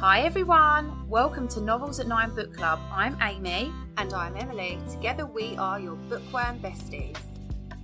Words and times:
Hi 0.00 0.22
everyone, 0.22 1.06
welcome 1.10 1.46
to 1.48 1.60
Novels 1.60 2.00
at 2.00 2.06
Nine 2.06 2.34
Book 2.34 2.56
Club. 2.56 2.80
I'm 2.90 3.18
Amy. 3.20 3.70
And 3.98 4.14
I'm 4.14 4.34
Emily. 4.34 4.78
Together 4.90 5.26
we 5.26 5.58
are 5.58 5.78
your 5.78 5.94
bookworm 5.94 6.58
besties. 6.60 7.18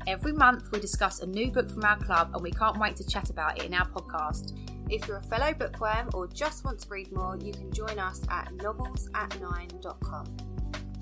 Every 0.06 0.32
month 0.32 0.72
we 0.72 0.80
discuss 0.80 1.20
a 1.20 1.26
new 1.26 1.52
book 1.52 1.70
from 1.70 1.84
our 1.84 1.98
club 1.98 2.30
and 2.32 2.42
we 2.42 2.52
can't 2.52 2.78
wait 2.78 2.96
to 2.96 3.06
chat 3.06 3.28
about 3.28 3.58
it 3.58 3.66
in 3.66 3.74
our 3.74 3.86
podcast. 3.90 4.56
If 4.88 5.06
you're 5.06 5.18
a 5.18 5.22
fellow 5.24 5.52
bookworm 5.52 6.08
or 6.14 6.26
just 6.26 6.64
want 6.64 6.80
to 6.80 6.88
read 6.88 7.12
more, 7.12 7.36
you 7.36 7.52
can 7.52 7.70
join 7.70 7.98
us 7.98 8.22
at 8.30 8.48
novelsatnine.com. 8.54 10.36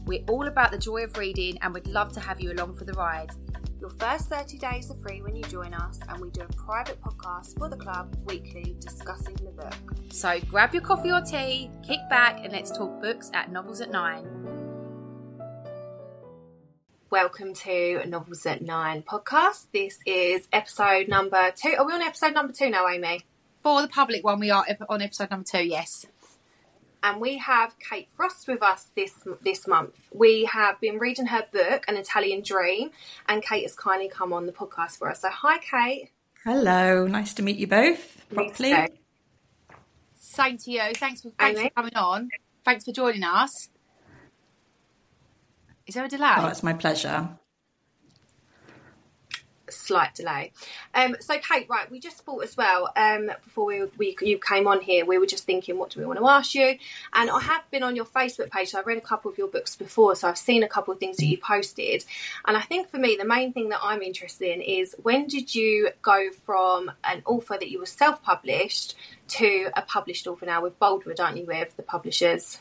We're 0.07 0.25
all 0.29 0.49
about 0.49 0.73
the 0.73 0.79
joy 0.79 1.05
of 1.05 1.17
reading 1.17 1.59
and 1.63 1.73
we'd 1.73 1.87
love 1.87 2.11
to 2.15 2.21
have 2.21 2.41
you 2.41 2.51
along 2.51 2.75
for 2.75 2.87
the 2.87 2.95
ride. 2.95 3.31
Your 3.85 3.93
first 3.99 4.31
30 4.31 4.57
days 4.57 4.91
are 4.91 4.95
free 4.95 5.21
when 5.21 5.37
you 5.37 5.43
join 5.43 5.75
us, 5.75 6.01
and 6.09 6.19
we 6.19 6.31
do 6.31 6.41
a 6.41 6.49
private 6.55 6.99
podcast 7.03 7.59
for 7.59 7.69
the 7.69 7.77
club 7.77 8.17
weekly 8.25 8.75
discussing 8.81 9.35
the 9.35 9.51
book. 9.51 9.75
So 10.11 10.41
grab 10.49 10.73
your 10.73 10.83
coffee 10.83 11.13
or 11.13 11.21
tea, 11.21 11.71
kick 11.87 11.99
back, 12.09 12.43
and 12.43 12.51
let's 12.51 12.71
talk 12.71 12.99
books 13.03 13.31
at 13.35 13.53
Novels 13.53 13.83
at 13.83 13.91
Nine. 13.91 14.25
Welcome 17.11 17.53
to 17.53 18.07
Novels 18.07 18.47
at 18.47 18.63
Nine 18.63 19.03
podcast. 19.03 19.67
This 19.71 19.99
is 20.07 20.49
episode 20.51 21.09
number 21.09 21.53
two. 21.55 21.75
Are 21.79 21.85
we 21.85 21.93
on 21.93 22.01
episode 22.01 22.33
number 22.33 22.55
two 22.55 22.71
now, 22.71 22.89
Amy? 22.89 23.21
For 23.63 23.83
the 23.83 23.89
public 23.89 24.25
one, 24.25 24.41
we 24.41 24.51
are 24.51 24.65
on 24.89 25.03
episode 25.03 25.31
number 25.31 25.45
two, 25.45 25.63
yes 25.63 26.07
and 27.05 27.21
we 27.21 27.37
have 27.39 27.79
Kate 27.79 28.09
Frost 28.17 28.49
with 28.49 28.63
us 28.63 28.89
this 28.97 29.13
this 29.43 29.69
month. 29.69 29.95
We 30.13 30.47
have 30.47 30.81
been 30.81 30.99
reading 30.99 31.27
her 31.27 31.45
book, 31.53 31.85
An 31.87 31.97
Italian 31.97 32.43
Dream, 32.43 32.91
and 33.29 33.43
Kate 33.43 33.63
has 33.63 33.75
kindly 33.75 34.09
come 34.09 34.33
on 34.33 34.47
the 34.47 34.53
podcast 34.53 34.99
for 34.99 35.11
us. 35.11 35.21
So, 35.21 35.29
hi, 35.29 35.59
Kate. 35.59 36.11
Hello, 36.45 37.07
nice 37.07 37.35
to 37.35 37.43
meet 37.43 37.59
you 37.59 37.67
both 37.67 38.25
properly. 38.33 38.89
Same 40.15 40.59
to 40.59 40.71
you. 40.71 40.81
Thanks 40.95 41.21
for 41.21 41.31
thanks 41.39 41.61
for 41.61 41.71
coming 41.71 41.95
on. 41.95 42.31
Thanks 42.65 42.85
for 42.87 42.93
joining 42.93 43.23
us. 43.23 43.69
Is 45.87 45.95
there 45.95 46.05
a 46.07 46.09
delay? 46.09 46.35
Oh, 46.39 46.47
it's 46.47 46.63
my 46.63 46.73
pleasure 46.73 47.29
slight 49.71 50.15
delay. 50.15 50.53
Um, 50.95 51.17
so, 51.21 51.39
Kate, 51.39 51.67
right, 51.69 51.91
we 51.91 52.01
just 52.01 52.19
thought 52.19 52.45
as 52.45 52.57
well 52.57 52.91
um, 52.97 53.31
before 53.43 53.67
we, 53.67 53.85
we 53.97 54.17
you 54.21 54.39
came 54.39 54.67
on 54.67 54.81
here, 54.81 55.05
we 55.05 55.19
were 55.19 55.27
just 55.27 55.45
thinking, 55.45 55.79
what 55.79 55.91
do 55.91 56.01
we 56.01 56.07
want 56.07 56.19
to 56.19 56.27
ask 56.27 56.55
you? 56.55 56.79
And 57.13 57.31
I 57.31 57.41
have 57.41 57.71
been 57.71 57.83
on 57.83 57.97
your 57.97 58.05
Facebook 58.05 58.51
page. 58.51 58.71
So 58.71 58.79
I've 58.79 58.87
read 58.87 58.99
a 58.99 59.03
couple 59.03 59.31
of 59.31 59.39
your 59.39 59.49
books 59.49 59.77
before, 59.77 60.15
so 60.17 60.29
I've 60.29 60.39
seen 60.39 60.63
a 60.63 60.69
couple 60.69 60.93
of 60.93 61.01
things 61.01 61.17
that 61.19 61.27
you 61.27 61.39
posted. 61.39 62.05
And 62.45 62.57
I 62.57 62.63
think 62.63 62.91
for 62.91 62.99
me, 62.99 63.17
the 63.19 63.25
main 63.25 63.53
thing 63.53 63.69
that 63.71 63.81
I'm 63.83 64.03
interested 64.03 64.53
in 64.53 64.61
is 64.61 64.95
when 65.03 65.27
did 65.27 65.55
you 65.55 65.91
go 66.03 66.31
from 66.45 66.91
an 67.05 67.23
author 67.27 67.57
that 67.59 67.71
you 67.71 67.79
were 67.79 67.87
self-published 67.87 68.95
to 69.27 69.71
a 69.77 69.83
published 69.83 70.27
author 70.27 70.47
now 70.47 70.63
with 70.63 70.79
Boldwood, 70.79 71.21
aren't 71.21 71.39
you, 71.39 71.47
with 71.47 71.77
the 71.77 71.83
publishers? 71.83 72.59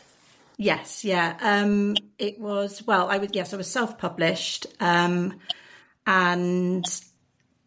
Yes, 0.57 1.03
yeah. 1.03 1.37
Um, 1.41 1.95
it 2.19 2.39
was 2.39 2.85
well. 2.85 3.09
I 3.09 3.17
was 3.17 3.31
yes, 3.33 3.53
I 3.53 3.57
was 3.57 3.69
self-published. 3.71 4.67
Um, 4.79 5.39
and 6.05 6.85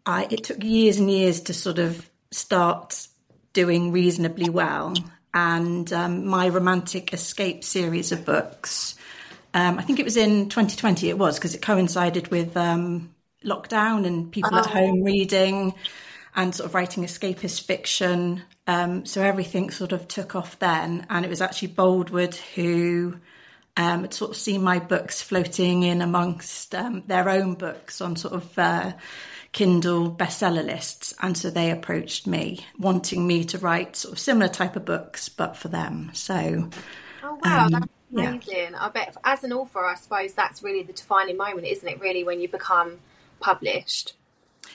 I 0.04 0.26
it 0.30 0.44
took 0.44 0.62
years 0.62 0.98
and 0.98 1.10
years 1.10 1.40
to 1.42 1.54
sort 1.54 1.78
of 1.78 2.08
start 2.30 3.06
doing 3.52 3.92
reasonably 3.92 4.48
well. 4.48 4.94
And 5.32 5.92
um, 5.92 6.26
my 6.26 6.48
romantic 6.48 7.12
escape 7.12 7.62
series 7.62 8.10
of 8.10 8.24
books, 8.24 8.94
um, 9.52 9.78
I 9.78 9.82
think 9.82 9.98
it 9.98 10.04
was 10.04 10.16
in 10.16 10.48
2020. 10.48 11.10
It 11.10 11.18
was 11.18 11.38
because 11.38 11.54
it 11.54 11.60
coincided 11.60 12.28
with 12.28 12.56
um, 12.56 13.14
lockdown 13.44 14.06
and 14.06 14.30
people 14.32 14.54
oh. 14.54 14.58
at 14.58 14.66
home 14.66 15.02
reading 15.02 15.74
and 16.34 16.54
sort 16.54 16.68
of 16.68 16.74
writing 16.74 17.04
escapist 17.04 17.62
fiction. 17.62 18.42
Um, 18.66 19.06
so 19.06 19.22
everything 19.22 19.70
sort 19.70 19.92
of 19.92 20.08
took 20.08 20.34
off 20.34 20.58
then, 20.58 21.06
and 21.08 21.24
it 21.24 21.28
was 21.28 21.40
actually 21.40 21.68
Boldwood 21.68 22.34
who 22.54 23.16
um, 23.76 24.10
sort 24.10 24.30
of 24.30 24.36
seen 24.36 24.62
my 24.62 24.78
books 24.78 25.22
floating 25.22 25.82
in 25.82 26.00
amongst 26.00 26.74
um, 26.74 27.02
their 27.06 27.28
own 27.28 27.54
books 27.54 28.00
on 28.00 28.16
sort 28.16 28.34
of 28.34 28.58
uh, 28.58 28.92
Kindle 29.52 30.10
bestseller 30.10 30.64
lists, 30.64 31.14
and 31.20 31.36
so 31.36 31.50
they 31.50 31.70
approached 31.70 32.26
me, 32.26 32.66
wanting 32.78 33.26
me 33.26 33.44
to 33.46 33.58
write 33.58 33.96
sort 33.96 34.12
of 34.12 34.18
similar 34.18 34.48
type 34.48 34.76
of 34.76 34.84
books, 34.84 35.28
but 35.28 35.56
for 35.56 35.68
them. 35.68 36.10
So, 36.12 36.68
oh 37.22 37.38
wow, 37.42 37.64
um, 37.66 37.72
that's 37.72 37.86
amazing! 38.12 38.72
Yeah. 38.72 38.78
I 38.78 38.88
bet 38.90 39.16
as 39.24 39.44
an 39.44 39.52
author, 39.52 39.84
I 39.84 39.94
suppose 39.94 40.34
that's 40.34 40.62
really 40.62 40.82
the 40.82 40.92
defining 40.92 41.36
moment, 41.36 41.66
isn't 41.66 41.88
it? 41.88 42.00
Really, 42.00 42.24
when 42.24 42.40
you 42.40 42.48
become 42.48 42.98
published. 43.40 44.14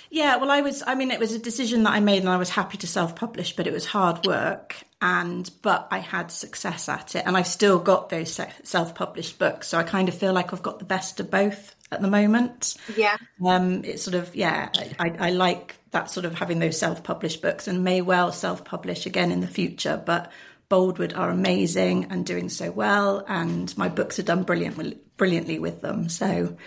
Yeah, 0.10 0.38
well, 0.38 0.52
I 0.52 0.62
was. 0.62 0.84
I 0.86 0.96
mean, 0.96 1.12
it 1.12 1.20
was 1.20 1.34
a 1.34 1.40
decision 1.40 1.84
that 1.84 1.94
I 1.94 2.00
made, 2.00 2.20
and 2.20 2.30
I 2.30 2.38
was 2.38 2.50
happy 2.50 2.78
to 2.78 2.88
self-publish, 2.88 3.56
but 3.56 3.68
it 3.68 3.74
was 3.74 3.86
hard 3.86 4.26
work. 4.26 4.76
And 5.02 5.50
but 5.62 5.88
I 5.90 6.00
had 6.00 6.32
success 6.32 6.90
at 6.90 7.16
it, 7.16 7.24
and 7.26 7.36
I've 7.38 7.48
still 7.48 7.80
got 7.80 8.10
those 8.10 8.40
self-published 8.64 9.40
books. 9.40 9.68
So 9.68 9.78
I 9.78 9.84
kind 9.84 10.10
of 10.10 10.16
feel 10.16 10.34
like 10.34 10.54
I've 10.54 10.62
got 10.62 10.80
the 10.80 10.86
best 10.86 11.20
of 11.20 11.32
both 11.32 11.76
at 11.92 12.02
the 12.02 12.10
moment. 12.10 12.76
Yeah. 12.96 13.18
Um, 13.44 13.84
it's 13.84 14.04
sort 14.04 14.16
of 14.16 14.36
yeah. 14.36 14.70
I, 15.00 15.16
I 15.20 15.30
like 15.32 15.78
that 15.92 16.10
sort 16.10 16.26
of 16.26 16.36
having 16.36 16.60
those 16.60 16.78
self-published 16.78 17.42
books, 17.42 17.68
and 17.68 17.84
may 17.84 18.02
well 18.02 18.32
self-publish 18.32 19.06
again 19.06 19.32
in 19.32 19.40
the 19.40 19.48
future. 19.48 20.02
But 20.04 20.32
Boldwood 20.70 21.18
are 21.18 21.30
amazing 21.30 22.08
and 22.12 22.26
doing 22.26 22.50
so 22.50 22.72
well, 22.72 23.26
and 23.28 23.76
my 23.78 23.90
books 23.90 24.20
are 24.20 24.24
done 24.24 24.44
brilliantly, 24.44 25.00
brilliantly 25.18 25.60
with 25.60 25.82
them. 25.82 26.10
So 26.10 26.58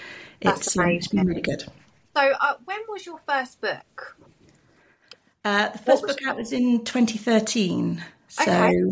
it's, 0.41 0.77
it's 0.77 1.09
been 1.09 1.27
really 1.27 1.41
good. 1.41 1.65
So, 2.17 2.33
uh, 2.41 2.55
when 2.65 2.79
was 2.89 3.05
your 3.05 3.19
first 3.19 3.61
book? 3.61 4.17
Uh, 5.45 5.69
the 5.71 5.79
first 5.79 6.07
book 6.07 6.19
out 6.27 6.37
was 6.37 6.53
in 6.53 6.85
2013. 6.85 8.03
So, 8.29 8.43
okay. 8.43 8.83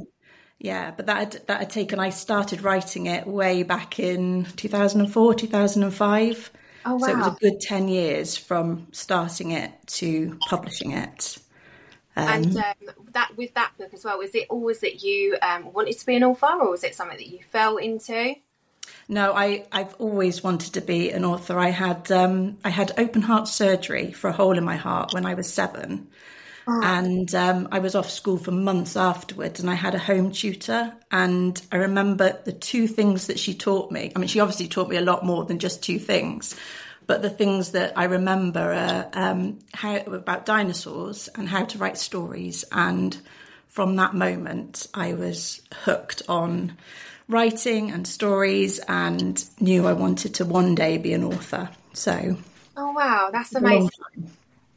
yeah, 0.58 0.90
but 0.90 1.06
that 1.06 1.16
had, 1.16 1.46
that 1.46 1.60
had 1.60 1.70
taken. 1.70 1.98
I 1.98 2.10
started 2.10 2.62
writing 2.62 3.06
it 3.06 3.26
way 3.26 3.62
back 3.62 3.98
in 3.98 4.44
2004, 4.56 5.34
2005. 5.34 6.50
Oh, 6.84 6.94
wow. 6.94 6.98
So 6.98 7.12
it 7.12 7.16
was 7.16 7.26
a 7.28 7.36
good 7.40 7.60
10 7.60 7.88
years 7.88 8.36
from 8.36 8.88
starting 8.92 9.52
it 9.52 9.72
to 9.86 10.38
publishing 10.48 10.92
it. 10.92 11.38
Um, 12.16 12.28
and 12.28 12.56
um, 12.56 12.64
that 13.12 13.36
with 13.36 13.54
that 13.54 13.72
book 13.78 13.94
as 13.94 14.04
well, 14.04 14.18
was 14.18 14.34
it 14.34 14.46
always 14.50 14.80
that 14.80 15.02
you 15.02 15.38
um, 15.40 15.72
wanted 15.72 15.98
to 15.98 16.04
be 16.04 16.16
an 16.16 16.24
author, 16.24 16.58
or 16.60 16.70
was 16.70 16.84
it 16.84 16.94
something 16.94 17.16
that 17.16 17.28
you 17.28 17.38
fell 17.50 17.78
into? 17.78 18.34
No, 19.08 19.34
I, 19.34 19.66
I've 19.72 19.94
always 19.98 20.42
wanted 20.42 20.74
to 20.74 20.80
be 20.80 21.10
an 21.10 21.24
author. 21.24 21.58
I 21.58 21.70
had 21.70 22.10
um, 22.10 22.56
I 22.64 22.70
had 22.70 22.92
open 22.98 23.22
heart 23.22 23.48
surgery 23.48 24.12
for 24.12 24.28
a 24.28 24.32
hole 24.32 24.56
in 24.56 24.64
my 24.64 24.76
heart 24.76 25.12
when 25.12 25.26
I 25.26 25.34
was 25.34 25.52
seven, 25.52 26.08
oh. 26.66 26.80
and 26.82 27.34
um, 27.34 27.68
I 27.72 27.80
was 27.80 27.94
off 27.94 28.08
school 28.08 28.38
for 28.38 28.52
months 28.52 28.96
afterwards. 28.96 29.60
And 29.60 29.68
I 29.68 29.74
had 29.74 29.94
a 29.94 29.98
home 29.98 30.32
tutor, 30.32 30.94
and 31.10 31.60
I 31.70 31.76
remember 31.76 32.38
the 32.44 32.52
two 32.52 32.86
things 32.86 33.26
that 33.26 33.38
she 33.38 33.54
taught 33.54 33.90
me. 33.90 34.12
I 34.14 34.18
mean, 34.18 34.28
she 34.28 34.40
obviously 34.40 34.68
taught 34.68 34.88
me 34.88 34.96
a 34.96 35.02
lot 35.02 35.24
more 35.24 35.44
than 35.44 35.58
just 35.58 35.82
two 35.82 35.98
things, 35.98 36.56
but 37.06 37.22
the 37.22 37.30
things 37.30 37.72
that 37.72 37.98
I 37.98 38.04
remember 38.04 38.72
are 38.72 39.10
um, 39.12 39.58
how 39.74 39.96
about 39.96 40.46
dinosaurs 40.46 41.28
and 41.34 41.48
how 41.48 41.64
to 41.64 41.78
write 41.78 41.98
stories. 41.98 42.64
And 42.72 43.16
from 43.68 43.96
that 43.96 44.14
moment, 44.14 44.86
I 44.94 45.14
was 45.14 45.60
hooked 45.84 46.22
on 46.28 46.76
writing 47.32 47.90
and 47.90 48.06
stories 48.06 48.78
and 48.88 49.44
knew 49.58 49.86
I 49.86 49.94
wanted 49.94 50.34
to 50.34 50.44
one 50.44 50.74
day 50.74 50.98
be 50.98 51.12
an 51.12 51.24
author. 51.24 51.70
So, 51.92 52.36
oh 52.76 52.92
wow, 52.92 53.30
that's 53.32 53.54
amazing. 53.54 53.90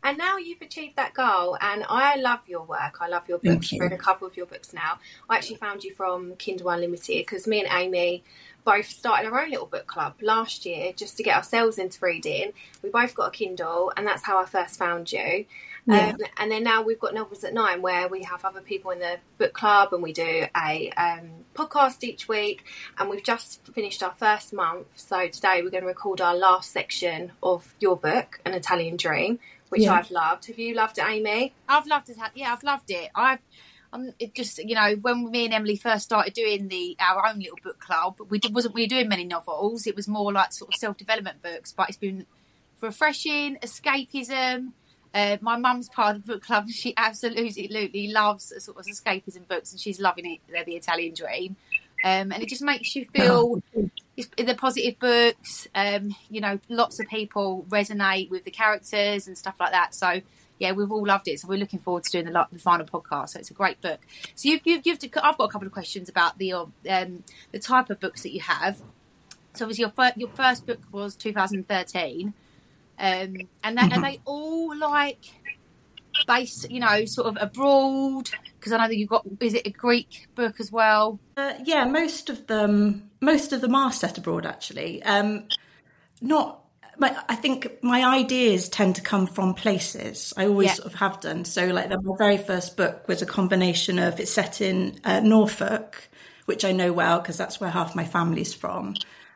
And 0.04 0.20
now 0.20 0.38
you've 0.38 0.62
achieved 0.62 0.98
that 0.98 1.16
goal, 1.16 1.58
and 1.60 1.84
I 1.90 2.18
love 2.18 2.42
your 2.46 2.64
work. 2.64 2.98
I 3.02 3.08
love 3.08 3.28
your 3.28 3.40
books. 3.40 3.74
I've 3.74 3.80
read 3.80 3.92
a 3.92 3.98
couple 3.98 4.28
of 4.28 4.38
your 4.38 4.46
books 4.46 4.72
now. 4.72 5.00
I 5.28 5.38
actually 5.38 5.56
found 5.56 5.84
you 5.84 5.96
from 5.96 6.36
Kindle 6.36 6.70
Unlimited 6.70 7.26
because 7.26 7.48
me 7.48 7.60
and 7.60 7.70
Amy 7.72 8.24
both 8.64 8.88
started 8.88 9.32
our 9.32 9.42
own 9.42 9.50
little 9.50 9.66
book 9.66 9.88
club 9.88 10.14
last 10.22 10.64
year 10.64 10.92
just 10.96 11.18
to 11.18 11.24
get 11.24 11.36
ourselves 11.36 11.80
into 11.80 11.98
reading. 12.06 12.52
We 12.84 12.92
both 12.92 13.16
got 13.16 13.30
a 13.30 13.32
Kindle, 13.32 13.92
and 13.98 14.06
that's 14.06 14.24
how 14.24 14.38
I 14.38 14.46
first 14.46 14.78
found 14.78 15.12
you. 15.12 15.46
Yeah. 15.88 16.10
Um, 16.10 16.18
and 16.38 16.52
then 16.52 16.64
now 16.64 16.82
we've 16.82 17.00
got 17.00 17.14
Novels 17.14 17.44
at 17.44 17.54
Nine, 17.54 17.82
where 17.82 18.08
we 18.08 18.24
have 18.24 18.44
other 18.44 18.62
people 18.62 18.92
in 18.92 19.00
the 19.00 19.18
book 19.38 19.54
club, 19.54 19.94
and 19.94 20.02
we 20.02 20.14
do 20.14 20.46
a 20.56 20.90
um, 20.98 21.30
podcast 21.54 22.04
each 22.04 22.28
week. 22.28 22.64
And 22.98 23.10
we've 23.10 23.24
just 23.24 23.66
finished 23.68 24.02
our 24.02 24.14
first 24.14 24.52
month, 24.52 24.88
so 24.96 25.28
today 25.28 25.62
we're 25.62 25.70
going 25.70 25.84
to 25.84 25.88
record 25.88 26.22
our 26.22 26.36
last 26.36 26.72
section 26.72 27.34
of 27.44 27.76
your 27.80 27.96
book, 27.96 28.40
An 28.46 28.54
Italian 28.54 28.98
Dream, 28.98 29.40
which 29.70 29.84
yeah. 29.84 29.94
I've 29.94 30.10
loved. 30.10 30.48
Have 30.48 30.58
you 30.58 30.74
loved 30.74 30.98
it, 30.98 31.06
Amy? 31.08 31.54
I've 31.70 31.86
loved 31.86 32.10
it. 32.10 32.18
Yeah, 32.34 32.54
I've 32.54 32.64
loved 32.64 32.90
it. 32.90 33.12
I've 33.14 33.40
um, 33.94 34.12
it 34.20 34.34
just 34.34 34.58
you 34.58 34.76
know 34.76 34.96
when 35.02 35.30
me 35.30 35.46
and 35.46 35.54
Emily 35.54 35.78
first 35.78 36.06
started 36.06 36.34
doing 36.34 36.68
the 36.68 36.98
our 37.00 37.28
own 37.28 37.40
little 37.40 37.60
book 37.64 37.80
club, 37.80 38.18
we 38.30 38.40
did, 38.40 38.54
wasn't 38.54 38.76
really 38.76 38.88
doing 38.88 39.08
many 39.08 39.24
novels. 39.24 39.86
It 39.86 39.96
was 39.96 40.08
more 40.08 40.34
like 40.34 40.52
sort 40.52 40.74
of 40.74 40.80
self 40.80 40.98
development 40.98 41.42
books, 41.44 41.72
but 41.72 41.90
it's 41.90 41.98
been 41.98 42.26
refreshing, 42.82 43.58
escapism. 43.62 44.72
Uh, 45.16 45.38
my 45.40 45.56
mum's 45.56 45.88
part 45.88 46.18
of 46.18 46.26
the 46.26 46.34
book 46.34 46.44
club. 46.44 46.70
She 46.70 46.94
absolutely, 46.98 47.48
absolutely 47.48 48.10
loves 48.10 48.52
sort 48.62 48.78
of 48.78 48.86
escapism 48.86 49.48
books, 49.48 49.72
and 49.72 49.80
she's 49.80 50.00
loving 50.00 50.30
it. 50.30 50.40
They're 50.52 50.66
the 50.66 50.76
Italian 50.76 51.14
Dream, 51.14 51.56
um, 52.04 52.34
and 52.34 52.44
it 52.44 52.50
just 52.50 52.62
makes 52.62 52.94
you 52.98 53.06
feel 53.06 53.64
the 54.16 54.56
positive 54.56 55.00
books. 55.00 55.70
Um, 55.74 56.14
you 56.30 56.42
know, 56.42 56.60
lots 56.68 57.00
of 57.00 57.08
people 57.08 57.66
resonate 57.70 58.30
with 58.30 58.44
the 58.44 58.52
characters 58.52 59.26
and 59.28 59.38
stuff 59.38 59.56
like 59.58 59.72
that. 59.72 59.96
So 59.96 60.22
yeah, 60.60 60.74
we've 60.74 60.92
all 60.92 61.06
loved 61.06 61.28
it. 61.28 61.40
So 61.40 61.48
we're 61.48 61.60
looking 61.60 61.80
forward 61.80 62.04
to 62.04 62.12
doing 62.12 62.26
the, 62.26 62.48
the 62.52 62.60
final 62.60 62.86
podcast. 62.86 63.30
So 63.30 63.40
it's 63.40 63.52
a 63.52 63.54
great 63.54 63.82
book. 63.82 64.00
So 64.36 64.50
you've, 64.50 64.62
you've, 64.66 64.86
you've 64.86 65.00
I've 65.22 65.38
got 65.38 65.46
a 65.46 65.52
couple 65.52 65.66
of 65.66 65.74
questions 65.74 66.10
about 66.10 66.38
the 66.38 66.54
um, 66.54 67.24
the 67.52 67.60
type 67.60 67.90
of 67.90 68.00
books 68.00 68.24
that 68.24 68.34
you 68.34 68.42
have. 68.42 68.82
So 69.54 69.66
obviously 69.66 69.84
your 69.84 69.92
first, 69.92 70.18
your 70.18 70.30
first 70.30 70.66
book 70.66 70.80
was 70.92 71.16
2013, 71.16 72.34
um, 72.98 73.36
and 73.64 73.78
that, 73.78 73.92
mm-hmm. 73.92 74.04
are 74.04 74.12
they 74.12 74.20
all 74.26 74.78
like 74.78 75.20
based, 76.28 76.70
you 76.70 76.80
know, 76.80 77.06
sort 77.06 77.28
of 77.28 77.38
abroad? 77.40 78.30
Because 78.60 78.72
I 78.72 78.78
know 78.78 78.88
that 78.88 78.98
you've 78.98 79.10
got 79.10 79.26
is 79.40 79.54
it 79.54 79.68
a 79.68 79.72
Greek 79.72 80.28
book 80.36 80.60
as 80.60 80.72
well? 80.72 81.20
Uh, 81.38 81.54
yeah, 81.64 81.86
most 81.86 82.30
of 82.30 82.48
them 82.48 83.10
most 83.22 83.54
of 83.54 83.62
them 83.62 83.76
are 83.76 83.92
set 83.92 84.18
abroad 84.18 84.46
actually. 84.46 85.04
Um, 85.04 85.48
not 86.22 86.62
my, 86.98 87.16
I 87.28 87.36
think 87.36 87.84
my 87.84 88.06
ideas 88.06 88.70
tend 88.70 88.96
to 88.96 89.02
come 89.02 89.28
from 89.28 89.54
places. 89.54 90.34
I 90.38 90.48
always 90.48 90.68
yeah. 90.68 90.74
sort 90.76 90.88
of 90.88 90.94
have 90.96 91.22
done. 91.22 91.46
So, 91.46 91.68
like 91.68 91.90
the, 91.90 92.02
my 92.02 92.16
very 92.18 92.38
first 92.38 92.78
book 92.78 93.08
was 93.08 93.22
a 93.22 93.26
combination 93.26 94.00
of 94.00 94.20
it's 94.20 94.32
set 94.32 94.62
in 94.62 95.00
uh, 95.04 95.20
Norfolk, 95.20 96.10
which 96.46 96.64
I 96.64 96.72
know 96.72 96.94
well 96.94 97.20
because 97.20 97.38
that's 97.38 97.60
where 97.60 97.70
half 97.70 97.96
my 97.96 98.06
family's 98.06 98.54
from, 98.54 98.96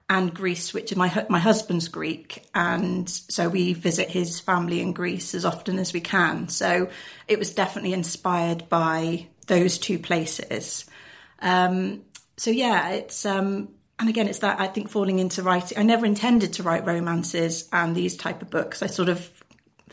and 0.10 0.34
Greece, 0.34 0.74
which 0.74 0.96
my 0.96 1.26
my 1.30 1.40
husband's 1.40 1.88
Greek, 1.88 2.44
and 2.56 3.08
so 3.08 3.48
we 3.48 3.74
visit 3.74 4.10
his 4.10 4.40
family 4.40 4.82
in 4.82 4.92
Greece 4.92 5.36
as 5.36 5.46
often 5.46 5.78
as 5.78 5.94
we 5.94 6.02
can. 6.02 6.50
So, 6.50 6.90
it 7.28 7.38
was 7.38 7.54
definitely 7.54 7.94
inspired 7.94 8.68
by 8.70 9.28
those 9.48 9.78
two 9.78 10.00
places. 10.00 10.86
Um, 11.42 12.04
so 12.38 12.52
yeah, 12.52 12.92
it's 12.92 13.26
um, 13.26 13.70
and 14.00 14.08
again, 14.10 14.28
it's 14.28 14.40
that 14.40 14.60
I 14.60 14.68
think 14.68 14.90
falling 14.90 15.20
into 15.20 15.44
writing. 15.44 15.78
I 15.78 15.84
never 15.84 16.06
intended 16.06 16.54
to 16.54 16.64
write 16.64 16.86
romances 16.86 17.68
and 17.72 17.96
these 17.96 18.16
type 18.16 18.42
of 18.42 18.50
books. 18.50 18.82
I 18.82 18.88
sort 18.88 19.10
of 19.10 19.30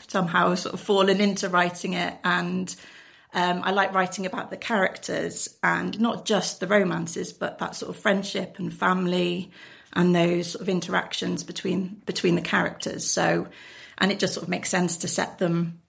somehow 0.07 0.55
sort 0.55 0.73
of 0.73 0.79
fallen 0.79 1.19
into 1.19 1.49
writing 1.49 1.93
it, 1.93 2.15
and 2.23 2.73
um, 3.33 3.61
I 3.63 3.71
like 3.71 3.93
writing 3.93 4.25
about 4.25 4.49
the 4.49 4.57
characters 4.57 5.57
and 5.61 5.99
not 5.99 6.25
just 6.25 6.59
the 6.59 6.67
romances, 6.67 7.33
but 7.33 7.59
that 7.59 7.75
sort 7.75 7.89
of 7.89 8.01
friendship 8.01 8.55
and 8.59 8.73
family 8.73 9.51
and 9.93 10.15
those 10.15 10.51
sort 10.51 10.61
of 10.61 10.69
interactions 10.69 11.43
between 11.43 12.01
between 12.05 12.35
the 12.35 12.41
characters. 12.41 13.09
So, 13.09 13.47
and 13.97 14.11
it 14.11 14.19
just 14.19 14.33
sort 14.33 14.43
of 14.43 14.49
makes 14.49 14.69
sense 14.69 14.97
to 14.97 15.07
set 15.07 15.39
them, 15.39 15.81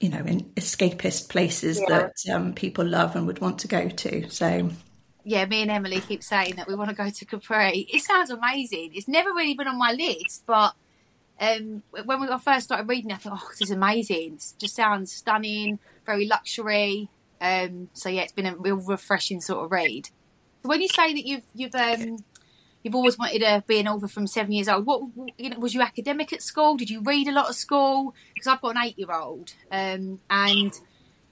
you 0.00 0.08
know, 0.08 0.24
in 0.24 0.42
escapist 0.56 1.28
places 1.28 1.80
yeah. 1.80 1.86
that 1.88 2.34
um, 2.34 2.54
people 2.54 2.84
love 2.84 3.16
and 3.16 3.26
would 3.26 3.40
want 3.40 3.60
to 3.60 3.68
go 3.68 3.88
to. 3.88 4.28
So 4.30 4.70
yeah, 5.24 5.46
me 5.46 5.62
and 5.62 5.70
Emily 5.70 6.00
keep 6.00 6.22
saying 6.22 6.56
that 6.56 6.68
we 6.68 6.74
want 6.74 6.90
to 6.90 6.96
go 6.96 7.08
to 7.08 7.24
Capri. 7.24 7.86
It 7.92 8.02
sounds 8.02 8.30
amazing. 8.30 8.90
It's 8.94 9.08
never 9.08 9.30
really 9.30 9.54
been 9.54 9.68
on 9.68 9.78
my 9.78 9.92
list, 9.92 10.44
but 10.46 10.74
um, 11.40 11.82
when 12.04 12.20
we 12.20 12.28
first 12.38 12.64
started 12.66 12.88
reading, 12.88 13.10
I 13.10 13.16
thought, 13.16 13.40
oh, 13.42 13.48
this 13.50 13.62
is 13.62 13.70
amazing. 13.70 14.34
It 14.34 14.52
just 14.58 14.76
sounds 14.76 15.10
stunning, 15.12 15.78
very 16.04 16.26
luxury. 16.26 17.08
Um, 17.40 17.88
so 17.94 18.08
yeah, 18.08 18.22
it's 18.22 18.32
been 18.32 18.46
a 18.46 18.56
real 18.56 18.76
refreshing 18.76 19.40
sort 19.40 19.64
of 19.64 19.72
read. 19.72 20.10
When 20.62 20.80
you 20.80 20.88
say 20.88 21.12
that 21.12 21.26
you've 21.26 21.44
you've 21.54 21.74
um, 21.74 22.18
you've 22.84 22.94
always 22.94 23.18
wanted 23.18 23.40
to 23.40 23.64
be 23.66 23.80
an 23.80 23.88
author 23.88 24.06
from 24.06 24.28
seven 24.28 24.52
years 24.52 24.68
old, 24.68 24.86
what 24.86 25.02
you 25.38 25.50
know 25.50 25.58
was 25.58 25.74
you 25.74 25.80
academic 25.80 26.32
at 26.32 26.42
school? 26.42 26.76
Did 26.76 26.90
you 26.90 27.00
read 27.00 27.26
a 27.26 27.32
lot 27.32 27.48
at 27.48 27.54
school? 27.56 28.14
Because 28.34 28.46
I've 28.46 28.60
got 28.60 28.76
an 28.76 28.82
eight 28.84 28.98
year 28.98 29.10
old, 29.10 29.54
um, 29.72 30.20
and 30.30 30.72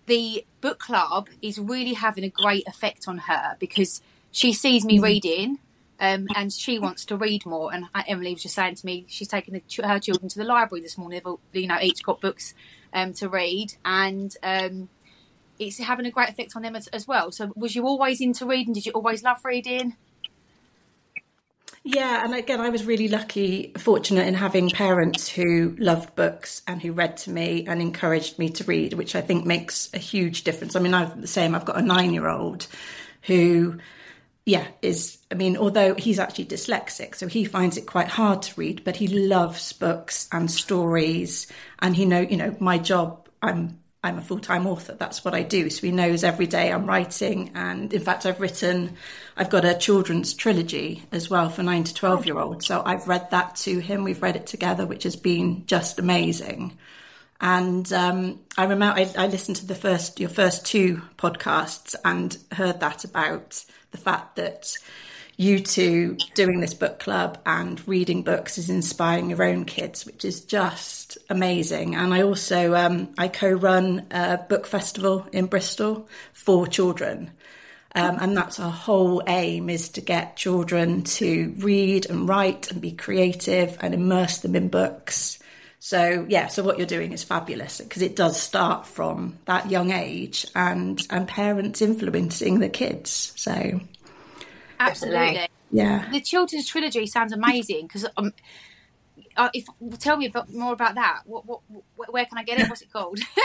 the 0.07 0.45
book 0.61 0.81
club 0.81 1.29
is 1.41 1.59
really 1.59 1.93
having 1.93 2.25
a 2.25 2.29
great 2.29 2.67
effect 2.67 3.07
on 3.07 3.19
her 3.19 3.57
because 3.61 4.03
she 4.33 4.53
sees 4.53 4.85
me 4.85 4.99
mm. 4.99 5.03
reading 5.03 5.59
um, 6.01 6.27
and 6.35 6.53
she 6.53 6.79
wants 6.81 7.05
to 7.07 7.17
read 7.17 7.47
more. 7.47 7.73
And 7.73 7.87
Emily 8.09 8.33
was 8.33 8.43
just 8.43 8.57
saying 8.57 8.75
to 8.77 8.87
me, 8.87 9.05
she's 9.09 9.29
taken 9.29 9.55
the, 9.55 9.87
her 9.87 10.01
children 10.01 10.29
to 10.29 10.39
the 10.39 10.45
library 10.45 10.83
this 10.83 10.99
morning. 10.99 11.19
They've 11.19 11.27
all, 11.27 11.41
you 11.53 11.69
know, 11.69 11.79
each 11.81 12.03
got 12.03 12.21
books 12.21 12.55
um, 12.93 13.13
to 13.15 13.29
read, 13.29 13.75
and 13.85 14.37
um, 14.43 14.89
it's 15.59 15.79
having 15.79 16.07
a 16.07 16.11
great 16.11 16.29
effect 16.29 16.57
on 16.57 16.63
them 16.63 16.75
as, 16.75 16.89
as, 16.89 17.07
well. 17.07 17.31
So, 17.31 17.53
was 17.55 17.77
you 17.77 17.87
always 17.87 18.21
into 18.21 18.45
reading? 18.47 18.75
Did 18.75 18.87
you 18.87 18.93
always 18.93 19.23
love 19.23 19.45
reading? 19.45 19.97
Yeah, 21.85 22.25
and 22.25 22.33
again, 22.35 22.61
I 22.61 22.69
was 22.69 22.85
really 22.85 23.09
lucky, 23.09 23.73
fortunate 23.77 24.29
in 24.29 24.35
having 24.35 24.71
parents 24.71 25.29
who 25.29 25.75
loved 25.79 26.15
books 26.15 26.63
and 26.69 26.81
who 26.81 26.93
read 26.93 27.17
to 27.19 27.31
me 27.31 27.67
and 27.67 27.83
encouraged 27.83 28.39
me 28.39 28.51
to 28.51 28.65
read, 28.65 28.93
which 28.93 29.17
I 29.17 29.21
think 29.21 29.45
makes 29.45 29.91
a 29.93 29.99
huge 29.99 30.45
difference. 30.45 30.77
I 30.77 30.81
mean, 30.81 30.95
I'm 30.95 31.21
the 31.21 31.27
same. 31.27 31.57
I've 31.57 31.65
got 31.65 31.79
a 31.79 31.83
nine 31.83 32.13
year 32.13 32.29
old 32.29 32.69
who, 33.23 33.79
yeah, 34.47 34.69
is, 34.81 35.19
I 35.29 35.35
mean, 35.35 35.57
although 35.57 35.97
he's 35.97 36.21
actually 36.21 36.47
dyslexic, 36.47 37.17
so 37.17 37.27
he 37.27 37.45
finds 37.45 37.77
it 37.77 37.87
quite 37.87 38.09
hard 38.09 38.43
to 38.43 38.61
read, 38.61 38.85
but 38.85 38.95
he 38.95 39.09
loves 39.09 39.73
books 39.73 40.29
and 40.31 40.49
stories. 40.49 41.49
And 41.81 41.97
he 41.97 42.07
know, 42.07 42.21
you 42.21 42.37
know, 42.37 42.55
my 42.61 42.79
job, 42.79 43.29
I'm 43.43 43.82
I'm 44.05 44.19
a 44.19 44.23
full 44.23 44.41
time 44.41 44.67
author. 44.67 44.95
That's 44.95 45.25
what 45.25 45.35
I 45.35 45.43
do. 45.43 45.71
So 45.71 45.87
he 45.87 45.93
knows 45.93 46.25
every 46.25 46.47
day 46.47 46.73
I'm 46.73 46.87
writing. 46.87 47.53
And 47.55 47.93
in 47.93 48.01
fact, 48.01 48.27
I've 48.27 48.41
written, 48.41 48.97
I've 49.37 49.51
got 49.51 49.65
a 49.65 49.75
children's 49.75 50.35
trilogy 50.35 51.05
as 51.13 51.31
well 51.31 51.51
for 51.51 51.63
nine 51.63 51.85
to 51.85 51.95
12 51.95 52.27
year 52.27 52.39
olds. 52.39 52.67
So 52.67 52.83
I've 52.85 53.07
read 53.07 53.31
that 53.31 53.57
to 53.57 53.79
him. 53.79 54.03
We've 54.03 54.23
read 54.23 54.35
it 54.35 54.47
together, 54.47 54.87
which 54.87 55.05
has 55.05 55.15
been 55.15 55.67
just 55.67 56.01
amazing. 56.01 56.77
And 57.41 57.93
um, 57.93 58.41
I 58.57 58.65
remember 58.65 59.01
I, 59.01 59.13
I 59.17 59.27
listened 59.29 59.57
to 59.59 59.67
the 59.67 59.75
first, 59.75 60.19
your 60.19 60.29
first 60.29 60.67
two 60.67 61.03
podcasts 61.17 61.95
and 62.05 62.37
heard 62.53 62.81
that 62.81 63.05
about 63.05 63.65
the 63.93 63.99
fact 63.99 64.37
that 64.37 64.77
you 65.37 65.61
two 65.61 66.17
doing 66.35 66.61
this 66.61 66.75
book 66.75 66.99
club 66.99 67.39
and 67.47 67.87
reading 67.89 68.23
books 68.23 68.59
is 68.59 68.71
inspiring 68.71 69.31
your 69.31 69.43
own 69.43 69.65
kids, 69.65 70.05
which 70.05 70.25
is 70.25 70.43
just 70.43 71.19
amazing. 71.31 71.95
And 71.95 72.13
I 72.13 72.23
also 72.23 72.75
um, 72.75 73.15
I 73.19 73.29
co-run 73.29 74.07
a 74.11 74.39
book 74.39 74.67
festival 74.67 75.27
in 75.33 75.47
Bristol 75.47 76.09
for 76.33 76.67
children. 76.67 77.31
Um, 77.95 78.17
and 78.21 78.37
that's 78.37 78.59
our 78.59 78.71
whole 78.71 79.23
aim 79.27 79.69
is 79.69 79.91
to 79.91 80.01
get 80.01 80.37
children 80.37 81.03
to 81.03 81.55
read 81.59 82.09
and 82.09 82.27
write 82.27 82.71
and 82.71 82.81
be 82.81 82.93
creative 82.93 83.77
and 83.81 83.93
immerse 83.93 84.39
them 84.39 84.57
in 84.57 84.69
books. 84.69 85.39
So 85.79 86.25
yeah, 86.29 86.47
so 86.47 86.63
what 86.63 86.79
you're 86.79 86.87
doing 86.87 87.13
is 87.13 87.25
fabulous 87.25 87.81
because 87.81 88.03
it 88.03 88.17
does 88.17 88.41
start 88.41 88.87
from 88.87 89.39
that 89.47 89.71
young 89.71 89.91
age 89.91 90.47
and 90.55 91.01
and 91.11 91.27
parents 91.27 91.83
influencing 91.83 92.61
the 92.61 92.69
kids. 92.69 93.33
So 93.37 93.81
Absolutely. 94.89 95.49
Yeah. 95.71 96.11
The 96.11 96.21
children's 96.21 96.69
trilogy 96.69 97.07
sounds 97.07 97.33
amazing 97.33 97.87
because 97.87 98.07
um, 98.17 98.33
uh, 99.37 99.49
if 99.55 99.67
tell 99.99 100.17
me 100.17 100.27
about, 100.27 100.53
more 100.53 100.73
about 100.73 100.95
that. 100.97 101.23
What, 101.25 101.47
what, 101.47 101.63
where 101.97 102.25
can 102.27 102.39
I 102.39 102.45
get 102.45 102.61
it? 102.61 102.69
What's 102.69 102.83
it 102.83 102.93
called? 102.93 103.19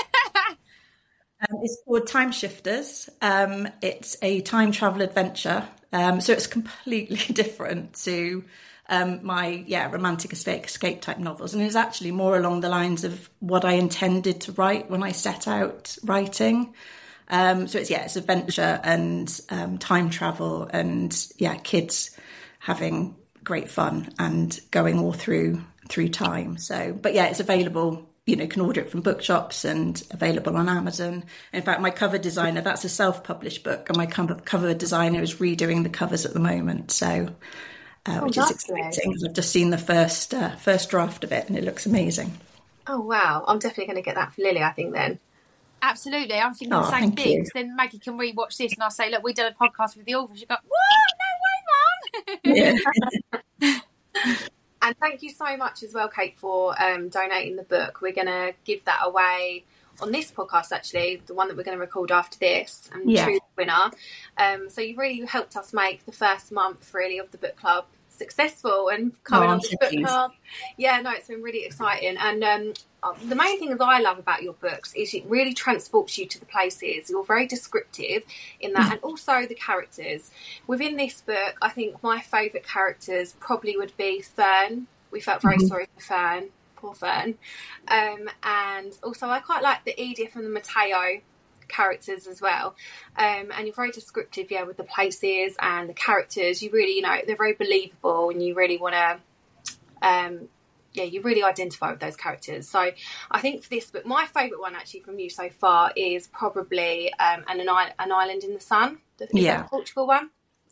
um, 0.48 1.60
it's 1.62 1.78
called 1.86 2.08
Time 2.08 2.32
Shifters. 2.32 3.10
Um, 3.22 3.68
it's 3.82 4.18
a 4.22 4.42
time 4.42 4.72
travel 4.72 5.02
adventure. 5.02 5.68
Um, 5.94 6.20
so 6.22 6.34
it's 6.34 6.48
completely 6.48 7.18
different 7.34 7.94
to 8.04 8.44
um, 8.90 9.20
my 9.24 9.64
yeah 9.68 9.90
romantic 9.92 10.32
escape, 10.34 10.66
escape 10.66 11.02
type 11.02 11.20
novels, 11.20 11.54
and 11.54 11.64
it's 11.64 11.76
actually 11.76 12.12
more 12.12 12.38
along 12.38 12.62
the 12.62 12.70
lines 12.70 13.04
of 13.04 13.30
what 13.40 13.66
I 13.66 13.74
intended 13.74 14.42
to 14.42 14.54
write 14.54 14.90
when 14.90 15.04
I 15.04 15.12
set 15.12 15.48
out 15.48 15.98
writing. 16.04 16.74
Um, 17.30 17.68
so 17.68 17.80
it's 17.80 17.90
yeah, 17.90 18.06
it's 18.06 18.16
adventure 18.16 18.80
and 18.84 19.40
um, 19.50 19.78
time 19.78 20.10
travel, 20.10 20.70
and 20.72 21.16
yeah, 21.38 21.56
kids 21.56 22.12
having 22.60 23.16
great 23.44 23.70
fun 23.70 24.10
and 24.20 24.60
going 24.72 25.00
all 25.00 25.14
through 25.14 25.62
through 25.90 26.10
time. 26.10 26.58
So, 26.58 26.94
but 26.94 27.14
yeah, 27.14 27.26
it's 27.26 27.40
available. 27.40 28.08
You 28.26 28.36
know, 28.36 28.48
can 28.48 28.62
order 28.62 28.82
it 28.82 28.90
from 28.90 29.02
bookshops 29.02 29.64
and 29.64 30.02
available 30.12 30.58
on 30.58 30.68
Amazon. 30.68 31.24
In 31.54 31.62
fact, 31.62 31.80
my 31.80 31.92
cover 31.92 32.18
designer, 32.18 32.60
that's 32.60 32.84
a 32.84 32.90
self-published 32.90 33.64
book, 33.64 33.88
and 33.88 33.98
my 33.98 34.06
cover 34.06 34.74
designer 34.74 35.22
is 35.22 35.36
redoing 35.36 35.84
the 35.84 35.90
covers 35.90 36.26
at 36.26 36.34
the 36.34 36.40
moment. 36.42 36.92
So, 36.92 37.34
uh, 38.06 38.20
oh, 38.22 38.26
which 38.26 38.38
is 38.38 38.52
exciting. 38.52 39.16
I've 39.26 39.34
just 39.34 39.52
seen 39.52 39.70
the 39.70 39.78
first 39.78 40.34
uh, 40.34 40.56
first 40.58 40.90
draft 40.90 41.24
of 41.24 41.32
it, 41.32 41.48
and 41.48 41.58
it 41.58 41.64
looks 41.64 41.86
amazing. 41.86 42.38
Oh 42.86 43.00
wow! 43.00 43.46
I'm 43.48 43.60
definitely 43.60 43.86
going 43.86 44.04
to 44.04 44.06
get 44.06 44.16
that 44.16 44.34
for 44.34 44.42
Lily. 44.42 44.62
I 44.62 44.72
think 44.72 44.94
then. 44.94 45.20
Absolutely. 45.82 46.36
I'm 46.36 46.54
thinking 46.54 46.74
oh, 46.74 46.82
the 46.82 46.92
same 46.92 47.12
thing. 47.12 47.48
Then 47.54 47.76
Maggie 47.76 48.00
can 48.00 48.18
rewatch 48.18 48.58
this 48.58 48.74
and 48.74 48.84
I'll 48.84 48.90
say, 48.90 49.10
look, 49.10 49.24
we 49.24 49.34
did 49.34 49.46
a 49.46 49.56
podcast 49.56 49.96
with 49.96 50.06
the 50.06 50.16
author. 50.16 50.36
She'll 50.36 50.48
go, 50.48 50.56
what? 50.68 52.44
No 52.44 52.56
way, 52.56 52.56
Mum. 52.56 52.82
Yeah. 53.62 53.80
and 54.82 54.98
thank 55.00 55.22
you 55.22 55.30
so 55.30 55.56
much 55.58 55.84
as 55.84 55.94
well, 55.94 56.10
Kate, 56.10 56.38
for 56.38 56.80
um, 56.82 57.10
donating 57.10 57.56
the 57.56 57.64
book. 57.64 58.02
We're 58.02 58.14
going 58.14 58.28
to 58.28 58.54
give 58.66 58.84
that 58.86 59.02
away 59.04 59.64
on 60.00 60.12
this 60.12 60.32
podcast, 60.32 60.72
actually, 60.72 61.22
the 61.26 61.34
one 61.34 61.48
that 61.48 61.58
we're 61.58 61.64
going 61.64 61.78
to 61.78 61.82
record 61.82 62.12
after 62.12 62.38
this, 62.38 62.90
and 62.94 63.10
yeah. 63.10 63.26
choose 63.26 63.40
the 63.40 63.64
winner. 63.64 63.92
Um, 64.38 64.70
so 64.70 64.82
you 64.82 64.96
really 64.96 65.26
helped 65.26 65.56
us 65.58 65.74
make 65.74 66.06
the 66.06 66.12
first 66.12 66.52
month, 66.52 66.94
really, 66.94 67.18
of 67.18 67.32
the 67.32 67.38
book 67.38 67.56
club 67.56 67.86
successful 68.18 68.90
and 68.90 69.12
coming 69.24 69.50
oh, 69.50 69.54
on 69.54 69.58
the 69.60 69.78
book 69.80 69.92
club. 69.92 70.32
Yeah, 70.78 71.00
no, 71.02 71.12
it's 71.12 71.28
been 71.28 71.42
really 71.42 71.64
exciting. 71.66 72.18
And 72.18 72.44
um, 72.44 72.74
uh, 73.04 73.14
the 73.28 73.36
main 73.36 73.60
thing 73.60 73.70
that 73.70 73.84
I 73.84 74.00
love 74.00 74.20
about 74.20 74.44
your 74.44 74.54
books 74.54 74.94
is 74.96 75.14
it 75.14 75.24
really 75.28 75.54
transports 75.54 76.18
you 76.18 76.26
to 76.26 76.40
the 76.40 76.46
places. 76.46 77.10
You're 77.10 77.24
very 77.24 77.48
descriptive 77.48 78.24
in 78.60 78.74
that, 78.74 78.92
and 78.94 79.02
also 79.02 79.46
the 79.46 79.56
characters. 79.56 80.32
Within 80.66 80.98
this 80.98 81.22
book, 81.22 81.58
I 81.62 81.70
think 81.70 82.02
my 82.04 82.20
favourite 82.20 82.66
characters 82.66 83.36
probably 83.40 83.78
would 83.78 83.96
be 83.98 84.22
Fern. 84.22 84.88
We 85.12 85.22
felt 85.22 85.42
very 85.42 85.58
mm-hmm. 85.58 85.68
sorry 85.68 85.88
for 85.96 86.02
Fern. 86.02 86.50
Poor 86.76 86.94
Fern. 86.94 87.36
Um, 87.88 88.30
and 88.44 88.98
also, 89.04 89.28
I 89.28 89.40
quite 89.40 89.64
like 89.64 89.84
the 89.86 90.00
Edith 90.00 90.36
and 90.36 90.46
the 90.46 90.50
Matteo 90.50 91.22
characters 91.68 92.28
as 92.28 92.42
well. 92.42 92.76
Um, 93.18 93.52
and 93.56 93.66
you're 93.66 93.76
very 93.76 93.92
descriptive, 93.92 94.52
yeah, 94.52 94.64
with 94.64 94.78
the 94.78 94.84
places 94.84 95.56
and 95.60 95.90
the 95.90 95.94
characters. 95.94 96.62
You 96.62 96.72
really, 96.72 96.96
you 96.96 97.02
know, 97.02 97.18
they're 97.26 97.36
very 97.36 97.54
believable, 97.54 98.30
and 98.30 98.42
you 98.42 98.56
really 98.56 98.78
want 98.78 98.96
to, 98.96 100.08
um, 100.08 100.50
yeah, 100.94 101.04
you 101.04 101.22
really 101.22 101.44
identify 101.44 101.92
with 101.92 102.00
those 102.00 102.16
characters. 102.16 102.68
So 102.68 102.92
I 103.32 103.40
think 103.40 103.64
for 103.64 103.70
this 103.70 103.92
book, 103.92 104.06
my 104.06 104.26
favourite 104.26 104.60
one 104.60 104.76
actually 104.76 105.02
from 105.02 105.20
you 105.20 105.30
so 105.30 105.50
far 105.50 105.92
is 105.96 106.28
probably 106.28 107.14
um, 107.14 107.44
an, 107.48 107.60
an 107.60 108.12
Island 108.12 108.44
in 108.44 108.54
the 108.54 108.60
Sun, 108.60 109.00
the 109.18 109.28
yeah. 109.34 109.64
Portugal 109.64 110.08
one. 110.08 110.30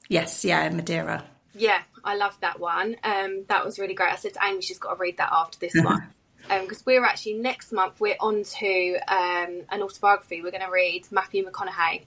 Yes, 0.08 0.46
yeah, 0.46 0.70
Madeira. 0.70 1.26
Yeah, 1.58 1.82
I 2.04 2.16
loved 2.16 2.42
that 2.42 2.60
one. 2.60 2.98
Um, 3.04 3.46
that 3.48 3.64
was 3.64 3.80
really 3.80 3.94
great. 3.94 4.12
I 4.12 4.18
said 4.18 4.34
to 4.34 4.40
Amy, 4.44 4.62
she's 4.62 4.78
got 4.78 4.96
to 4.96 5.00
read 5.00 5.18
that 5.18 5.30
after 5.32 5.58
this 5.58 5.74
one 5.74 6.10
because 6.48 6.80
um, 6.80 6.84
we're 6.86 7.04
actually 7.04 7.34
next 7.34 7.72
month 7.72 8.00
we're 8.00 8.18
on 8.20 8.44
to 8.44 8.98
um, 9.08 9.62
an 9.70 9.82
autobiography. 9.82 10.42
We're 10.42 10.52
going 10.52 10.66
to 10.66 10.72
read 10.72 11.08
Matthew 11.12 11.46
McConaughey. 11.46 12.06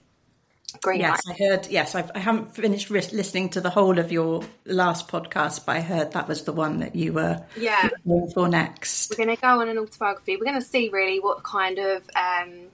Green 0.83 0.99
yes, 0.99 1.25
Light. 1.25 1.35
I 1.41 1.43
heard. 1.43 1.67
Yes, 1.67 1.95
I've, 1.95 2.11
I 2.13 2.19
have 2.19 2.35
not 2.35 2.55
finished 2.55 2.91
listening 2.91 3.49
to 3.49 3.61
the 3.61 3.71
whole 3.71 3.97
of 3.97 4.11
your 4.11 4.43
last 4.65 5.07
podcast, 5.07 5.65
but 5.65 5.77
I 5.77 5.81
heard 5.81 6.11
that 6.11 6.27
was 6.27 6.43
the 6.43 6.53
one 6.53 6.79
that 6.79 6.95
you 6.95 7.13
were 7.13 7.43
yeah 7.57 7.89
going 8.07 8.29
for 8.29 8.47
next. 8.47 9.09
We're 9.09 9.25
going 9.25 9.35
to 9.35 9.41
go 9.41 9.61
on 9.61 9.69
an 9.69 9.79
autobiography. 9.79 10.37
We're 10.37 10.45
going 10.45 10.59
to 10.59 10.65
see 10.65 10.89
really 10.89 11.19
what 11.19 11.41
kind 11.41 11.79
of 11.79 12.07
um, 12.15 12.67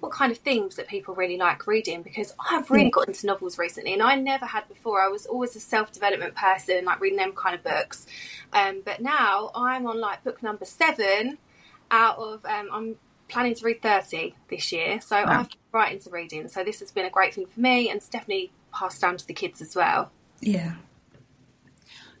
what 0.00 0.12
kind 0.12 0.32
of 0.32 0.38
things 0.38 0.76
that 0.76 0.88
people 0.88 1.14
really 1.14 1.36
like 1.36 1.66
reading 1.66 2.02
because 2.02 2.34
I've 2.50 2.70
really 2.70 2.84
yeah. 2.84 2.90
got 2.90 3.08
into 3.08 3.26
novels 3.26 3.58
recently 3.58 3.92
and 3.92 4.02
I 4.02 4.16
never 4.16 4.46
had 4.46 4.66
before. 4.68 5.00
I 5.00 5.08
was 5.08 5.26
always 5.26 5.54
a 5.56 5.60
self 5.60 5.92
development 5.92 6.34
person, 6.34 6.84
like 6.86 7.00
reading 7.00 7.18
them 7.18 7.32
kind 7.32 7.54
of 7.54 7.62
books. 7.62 8.06
Um, 8.52 8.82
but 8.84 9.00
now 9.00 9.50
I'm 9.54 9.86
on 9.86 10.00
like 10.00 10.24
book 10.24 10.42
number 10.42 10.64
seven 10.64 11.38
out 11.90 12.18
of, 12.18 12.44
um, 12.46 12.68
I'm 12.72 12.96
planning 13.28 13.54
to 13.54 13.64
read 13.64 13.82
30 13.82 14.34
this 14.48 14.72
year. 14.72 15.00
So 15.00 15.16
wow. 15.16 15.40
I've 15.40 15.48
right 15.72 15.92
into 15.92 16.10
reading. 16.10 16.48
So 16.48 16.64
this 16.64 16.80
has 16.80 16.90
been 16.90 17.06
a 17.06 17.10
great 17.10 17.34
thing 17.34 17.46
for 17.46 17.60
me 17.60 17.88
and 17.88 17.98
it's 17.98 18.08
definitely 18.08 18.52
passed 18.72 19.00
down 19.00 19.16
to 19.18 19.26
the 19.26 19.34
kids 19.34 19.60
as 19.60 19.76
well. 19.76 20.10
Yeah. 20.40 20.74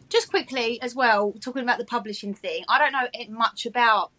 Just 0.08 0.30
quickly 0.30 0.80
as 0.82 0.94
well, 0.94 1.32
talking 1.40 1.62
about 1.62 1.78
the 1.78 1.84
publishing 1.84 2.34
thing, 2.34 2.64
I 2.68 2.78
don't 2.78 2.92
know 2.92 3.36
much 3.36 3.64
about 3.64 4.10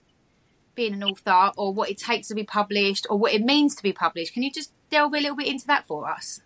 being 0.76 0.94
an 0.94 1.04
author 1.04 1.52
or 1.58 1.74
what 1.74 1.90
it 1.90 1.98
takes 1.98 2.28
to 2.30 2.36
be 2.36 2.44
published 2.44 3.08
or 3.10 3.18
what 3.18 3.34
it 3.34 3.42
means 3.42 3.76
to 3.76 3.84
be 3.84 3.94
published. 3.94 4.34
Can 4.34 4.44
you 4.44 4.52
just 4.52 4.72
delve 4.90 5.14
a 5.14 5.18
little 5.18 5.36
bit 5.36 5.48
into 5.48 5.68
that 5.68 5.88
for 5.88 6.10
us? 6.10 6.42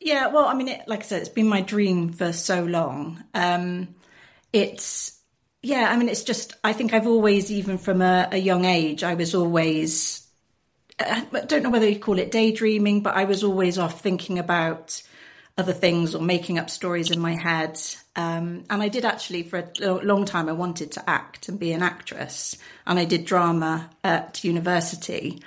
Yeah, 0.00 0.28
well, 0.28 0.46
I 0.46 0.54
mean, 0.54 0.68
it, 0.68 0.86
like 0.86 1.00
I 1.00 1.02
said, 1.02 1.20
it's 1.20 1.28
been 1.28 1.48
my 1.48 1.60
dream 1.60 2.10
for 2.10 2.32
so 2.32 2.64
long. 2.64 3.22
Um, 3.34 3.94
it's, 4.52 5.18
yeah, 5.62 5.88
I 5.90 5.96
mean, 5.96 6.08
it's 6.08 6.22
just, 6.22 6.54
I 6.62 6.72
think 6.72 6.94
I've 6.94 7.08
always, 7.08 7.50
even 7.50 7.78
from 7.78 8.00
a, 8.00 8.28
a 8.30 8.38
young 8.38 8.64
age, 8.64 9.02
I 9.02 9.14
was 9.14 9.34
always, 9.34 10.26
I 11.00 11.26
don't 11.46 11.62
know 11.62 11.70
whether 11.70 11.88
you 11.88 11.98
call 11.98 12.18
it 12.18 12.30
daydreaming, 12.30 13.02
but 13.02 13.16
I 13.16 13.24
was 13.24 13.42
always 13.42 13.76
off 13.76 14.00
thinking 14.00 14.38
about 14.38 15.02
other 15.56 15.72
things 15.72 16.14
or 16.14 16.22
making 16.22 16.58
up 16.58 16.70
stories 16.70 17.10
in 17.10 17.18
my 17.18 17.34
head. 17.34 17.78
Um, 18.18 18.64
and 18.68 18.82
I 18.82 18.88
did 18.88 19.04
actually, 19.04 19.44
for 19.44 19.70
a 19.80 19.92
long 19.92 20.24
time, 20.24 20.48
I 20.48 20.52
wanted 20.52 20.90
to 20.92 21.08
act 21.08 21.48
and 21.48 21.56
be 21.56 21.70
an 21.70 21.84
actress. 21.84 22.58
And 22.84 22.98
I 22.98 23.04
did 23.04 23.24
drama 23.24 23.88
at 24.02 24.42
university. 24.42 25.40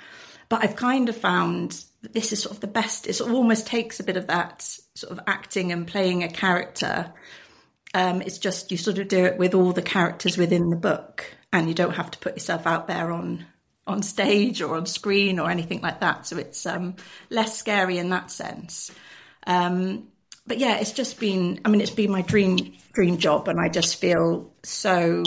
But 0.48 0.64
I've 0.64 0.76
kind 0.76 1.10
of 1.10 1.16
found 1.16 1.84
that 2.00 2.14
this 2.14 2.32
is 2.32 2.40
sort 2.40 2.54
of 2.54 2.60
the 2.60 2.66
best. 2.66 3.06
It 3.06 3.12
sort 3.12 3.28
of 3.28 3.36
almost 3.36 3.66
takes 3.66 4.00
a 4.00 4.04
bit 4.04 4.16
of 4.16 4.28
that 4.28 4.62
sort 4.94 5.12
of 5.12 5.20
acting 5.26 5.70
and 5.70 5.86
playing 5.86 6.24
a 6.24 6.30
character. 6.30 7.12
Um, 7.92 8.22
it's 8.22 8.38
just 8.38 8.70
you 8.70 8.78
sort 8.78 8.96
of 8.96 9.06
do 9.06 9.26
it 9.26 9.36
with 9.36 9.52
all 9.52 9.72
the 9.72 9.82
characters 9.82 10.38
within 10.38 10.70
the 10.70 10.76
book, 10.76 11.26
and 11.52 11.68
you 11.68 11.74
don't 11.74 11.92
have 11.96 12.10
to 12.12 12.18
put 12.20 12.36
yourself 12.36 12.66
out 12.66 12.88
there 12.88 13.12
on 13.12 13.44
on 13.86 14.02
stage 14.02 14.62
or 14.62 14.76
on 14.76 14.86
screen 14.86 15.38
or 15.38 15.50
anything 15.50 15.82
like 15.82 16.00
that. 16.00 16.26
So 16.26 16.38
it's 16.38 16.64
um, 16.64 16.96
less 17.28 17.58
scary 17.58 17.98
in 17.98 18.08
that 18.10 18.30
sense. 18.30 18.90
Um, 19.46 20.08
but 20.46 20.58
yeah, 20.58 20.78
it's 20.78 20.92
just 20.92 21.20
been, 21.20 21.60
I 21.64 21.68
mean, 21.68 21.80
it's 21.80 21.90
been 21.90 22.10
my 22.10 22.22
dream, 22.22 22.74
dream 22.92 23.18
job. 23.18 23.48
And 23.48 23.60
I 23.60 23.68
just 23.68 23.96
feel 23.96 24.52
so 24.62 25.24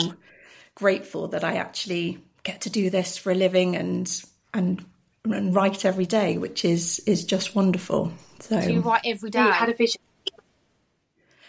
grateful 0.74 1.28
that 1.28 1.44
I 1.44 1.56
actually 1.56 2.22
get 2.42 2.62
to 2.62 2.70
do 2.70 2.90
this 2.90 3.16
for 3.16 3.32
a 3.32 3.34
living 3.34 3.76
and, 3.76 4.24
and, 4.52 4.84
and 5.24 5.54
write 5.54 5.84
every 5.84 6.06
day, 6.06 6.38
which 6.38 6.64
is, 6.64 7.00
is 7.00 7.24
just 7.24 7.54
wonderful. 7.54 8.12
So, 8.40 8.60
so 8.60 8.68
you 8.68 8.80
write 8.80 9.02
every 9.04 9.30
day. 9.30 9.44
You 9.44 9.52
had 9.52 9.70
a 9.70 9.74
vision. 9.74 10.00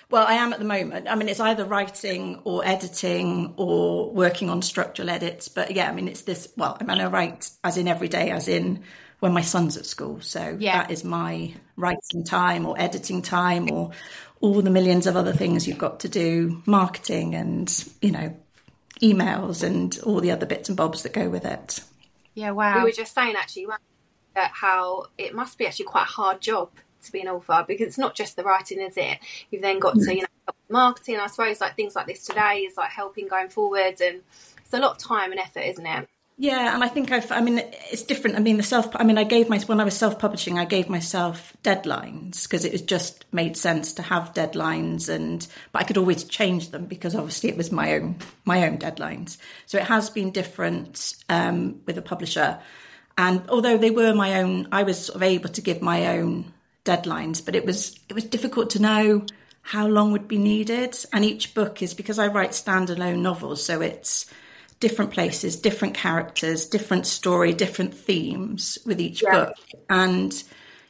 Well, 0.09 0.25
I 0.25 0.35
am 0.35 0.53
at 0.53 0.59
the 0.59 0.65
moment. 0.65 1.07
I 1.09 1.15
mean, 1.15 1.27
it's 1.27 1.39
either 1.39 1.65
writing 1.65 2.39
or 2.45 2.65
editing 2.65 3.53
or 3.57 4.09
working 4.11 4.49
on 4.49 4.61
structural 4.61 5.09
edits. 5.09 5.49
But 5.49 5.71
yeah, 5.71 5.89
I 5.89 5.93
mean, 5.93 6.07
it's 6.07 6.21
this. 6.21 6.47
Well, 6.55 6.77
I 6.79 6.83
mean, 6.85 6.99
I 6.99 7.07
write 7.07 7.49
as 7.63 7.77
in 7.77 7.87
every 7.87 8.07
day, 8.07 8.31
as 8.31 8.47
in 8.47 8.83
when 9.19 9.33
my 9.33 9.41
son's 9.41 9.75
at 9.75 9.85
school. 9.85 10.21
So 10.21 10.55
yeah. 10.59 10.83
that 10.83 10.91
is 10.91 11.03
my 11.03 11.53
writing 11.75 12.23
time 12.23 12.65
or 12.65 12.79
editing 12.79 13.21
time 13.21 13.69
or 13.69 13.91
all 14.39 14.61
the 14.61 14.69
millions 14.69 15.07
of 15.07 15.15
other 15.17 15.33
things 15.33 15.67
you've 15.67 15.77
got 15.77 16.01
to 16.01 16.09
do, 16.09 16.61
marketing 16.65 17.35
and, 17.35 17.85
you 18.01 18.11
know, 18.11 18.35
emails 19.01 19.63
and 19.63 19.97
all 20.03 20.21
the 20.21 20.31
other 20.31 20.45
bits 20.45 20.69
and 20.69 20.77
bobs 20.77 21.03
that 21.03 21.13
go 21.13 21.29
with 21.29 21.45
it. 21.45 21.81
Yeah, 22.33 22.51
wow. 22.51 22.77
We 22.77 22.83
were 22.83 22.91
just 22.91 23.13
saying 23.13 23.35
actually 23.35 23.67
how 24.35 25.07
it 25.17 25.33
must 25.33 25.57
be 25.57 25.65
actually 25.65 25.85
quite 25.85 26.03
a 26.03 26.11
hard 26.11 26.39
job 26.39 26.69
to 27.03 27.11
be 27.11 27.21
an 27.21 27.27
author 27.27 27.65
because 27.67 27.87
it's 27.87 27.97
not 27.97 28.15
just 28.15 28.35
the 28.35 28.43
writing, 28.43 28.81
is 28.81 28.97
it? 28.97 29.19
You've 29.49 29.61
then 29.61 29.79
got 29.79 29.95
to, 29.95 30.15
you 30.15 30.21
know, 30.21 30.53
marketing. 30.69 31.17
I 31.17 31.27
suppose 31.27 31.61
like 31.61 31.75
things 31.75 31.95
like 31.95 32.07
this 32.07 32.25
today 32.25 32.59
is 32.59 32.77
like 32.77 32.91
helping 32.91 33.27
going 33.27 33.49
forward 33.49 34.01
and 34.01 34.21
it's 34.59 34.73
a 34.73 34.79
lot 34.79 34.91
of 34.91 34.97
time 34.97 35.31
and 35.31 35.39
effort, 35.39 35.61
isn't 35.61 35.85
it? 35.85 36.07
Yeah, 36.39 36.75
and 36.75 36.83
I 36.83 36.87
think 36.87 37.11
I've. 37.11 37.31
I 37.31 37.41
mean, 37.41 37.57
it's 37.57 38.03
different. 38.03 38.35
I 38.35 38.39
mean, 38.39 38.57
the 38.57 38.63
self. 38.63 38.95
I 38.95 39.03
mean, 39.03 39.17
I 39.17 39.23
gave 39.23 39.49
my 39.49 39.57
when 39.61 39.79
I 39.79 39.83
was 39.83 39.97
self-publishing, 39.97 40.59
I 40.59 40.65
gave 40.65 40.87
myself 40.87 41.57
deadlines 41.63 42.43
because 42.43 42.63
it 42.63 42.71
was 42.71 42.83
just 42.83 43.25
made 43.31 43.57
sense 43.57 43.93
to 43.93 44.03
have 44.03 44.35
deadlines, 44.35 45.09
and 45.09 45.47
but 45.71 45.81
I 45.81 45.85
could 45.85 45.97
always 45.97 46.23
change 46.25 46.69
them 46.69 46.85
because 46.85 47.15
obviously 47.15 47.49
it 47.49 47.57
was 47.57 47.71
my 47.71 47.95
own 47.95 48.17
my 48.45 48.67
own 48.67 48.77
deadlines. 48.77 49.37
So 49.65 49.79
it 49.79 49.85
has 49.85 50.11
been 50.11 50.29
different 50.29 51.15
um, 51.27 51.81
with 51.87 51.97
a 51.97 52.03
publisher, 52.03 52.59
and 53.17 53.41
although 53.49 53.79
they 53.79 53.89
were 53.89 54.13
my 54.13 54.39
own, 54.39 54.67
I 54.71 54.83
was 54.83 55.05
sort 55.05 55.15
of 55.15 55.23
able 55.23 55.49
to 55.49 55.61
give 55.61 55.81
my 55.81 56.19
own 56.19 56.53
deadlines, 56.87 57.43
but 57.43 57.55
it 57.55 57.65
was 57.65 57.99
it 58.09 58.13
was 58.13 58.23
difficult 58.23 58.71
to 58.71 58.81
know 58.81 59.25
how 59.61 59.85
long 59.87 60.13
would 60.13 60.27
be 60.27 60.37
needed. 60.37 60.97
And 61.11 61.25
each 61.25 61.53
book 61.53 61.81
is 61.81 61.93
because 61.93 62.19
I 62.19 62.27
write 62.27 62.51
standalone 62.51 63.19
novels, 63.19 63.63
so 63.63 63.81
it's 63.81 64.31
different 64.79 65.11
places, 65.11 65.55
different 65.55 65.95
characters, 65.95 66.67
different 66.67 67.05
story, 67.05 67.53
different 67.53 67.93
themes 67.93 68.77
with 68.85 69.01
each 69.01 69.23
yeah. 69.23 69.31
book. 69.31 69.55
And, 69.89 70.31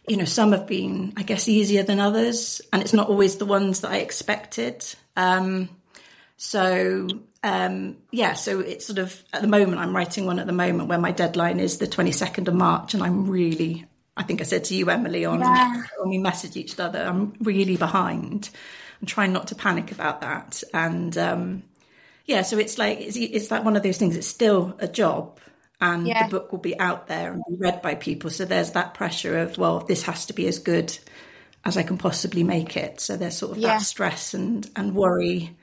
you 0.07 0.17
know, 0.17 0.25
some 0.25 0.51
have 0.51 0.67
been, 0.67 1.13
I 1.15 1.23
guess, 1.23 1.47
easier 1.47 1.83
than 1.83 1.99
others. 1.99 2.61
And 2.73 2.81
it's 2.81 2.93
not 2.93 3.09
always 3.09 3.37
the 3.37 3.45
ones 3.45 3.81
that 3.81 3.91
I 3.91 3.97
expected. 3.97 4.85
Um, 5.15 5.69
so, 6.35 7.07
um, 7.43 7.97
yeah, 8.11 8.33
so 8.33 8.59
it's 8.59 8.85
sort 8.85 8.99
of 8.99 9.23
at 9.33 9.41
the 9.41 9.47
moment, 9.47 9.79
I'm 9.79 9.95
writing 9.95 10.25
one 10.25 10.39
at 10.39 10.47
the 10.47 10.53
moment 10.53 10.89
where 10.89 10.99
my 10.99 11.11
deadline 11.11 11.59
is 11.59 11.77
the 11.77 11.87
22nd 11.87 12.47
of 12.47 12.53
March. 12.53 12.93
And 12.93 13.01
I'm 13.01 13.29
really, 13.29 13.85
I 14.17 14.23
think 14.23 14.41
I 14.41 14.43
said 14.43 14.65
to 14.65 14.75
you, 14.75 14.89
Emily, 14.89 15.23
on 15.23 15.39
yeah. 15.39 15.83
when 15.99 16.09
we 16.09 16.17
message 16.17 16.57
each 16.57 16.77
other, 16.79 17.01
I'm 17.03 17.33
really 17.39 17.77
behind. 17.77 18.49
I'm 18.99 19.07
trying 19.07 19.31
not 19.31 19.47
to 19.47 19.55
panic 19.55 19.91
about 19.91 20.21
that. 20.21 20.63
And, 20.73 21.17
um, 21.17 21.63
yeah, 22.27 22.41
so 22.41 22.57
it's 22.57 22.77
like 22.77 22.99
it's, 22.99 23.15
it's 23.15 23.49
like 23.49 23.63
one 23.63 23.77
of 23.77 23.83
those 23.83 23.97
things. 23.97 24.17
It's 24.17 24.27
still 24.27 24.75
a 24.79 24.87
job, 24.87 25.39
and 25.79 26.05
yeah. 26.05 26.27
the 26.27 26.31
book 26.31 26.51
will 26.51 26.59
be 26.59 26.77
out 26.77 27.07
there 27.07 27.31
and 27.31 27.41
be 27.47 27.55
read 27.55 27.81
by 27.81 27.95
people. 27.95 28.29
So 28.29 28.43
there's 28.43 28.71
that 28.71 28.93
pressure 28.93 29.39
of 29.39 29.57
well, 29.57 29.79
this 29.79 30.03
has 30.03 30.25
to 30.25 30.33
be 30.33 30.45
as 30.47 30.59
good 30.59 30.97
as 31.63 31.77
I 31.77 31.83
can 31.83 31.97
possibly 31.97 32.43
make 32.43 32.75
it. 32.75 32.99
So 32.99 33.15
there's 33.15 33.37
sort 33.37 33.53
of 33.53 33.57
yeah. 33.59 33.77
that 33.77 33.81
stress 33.81 34.33
and 34.33 34.69
and 34.75 34.93
worry, 34.93 35.55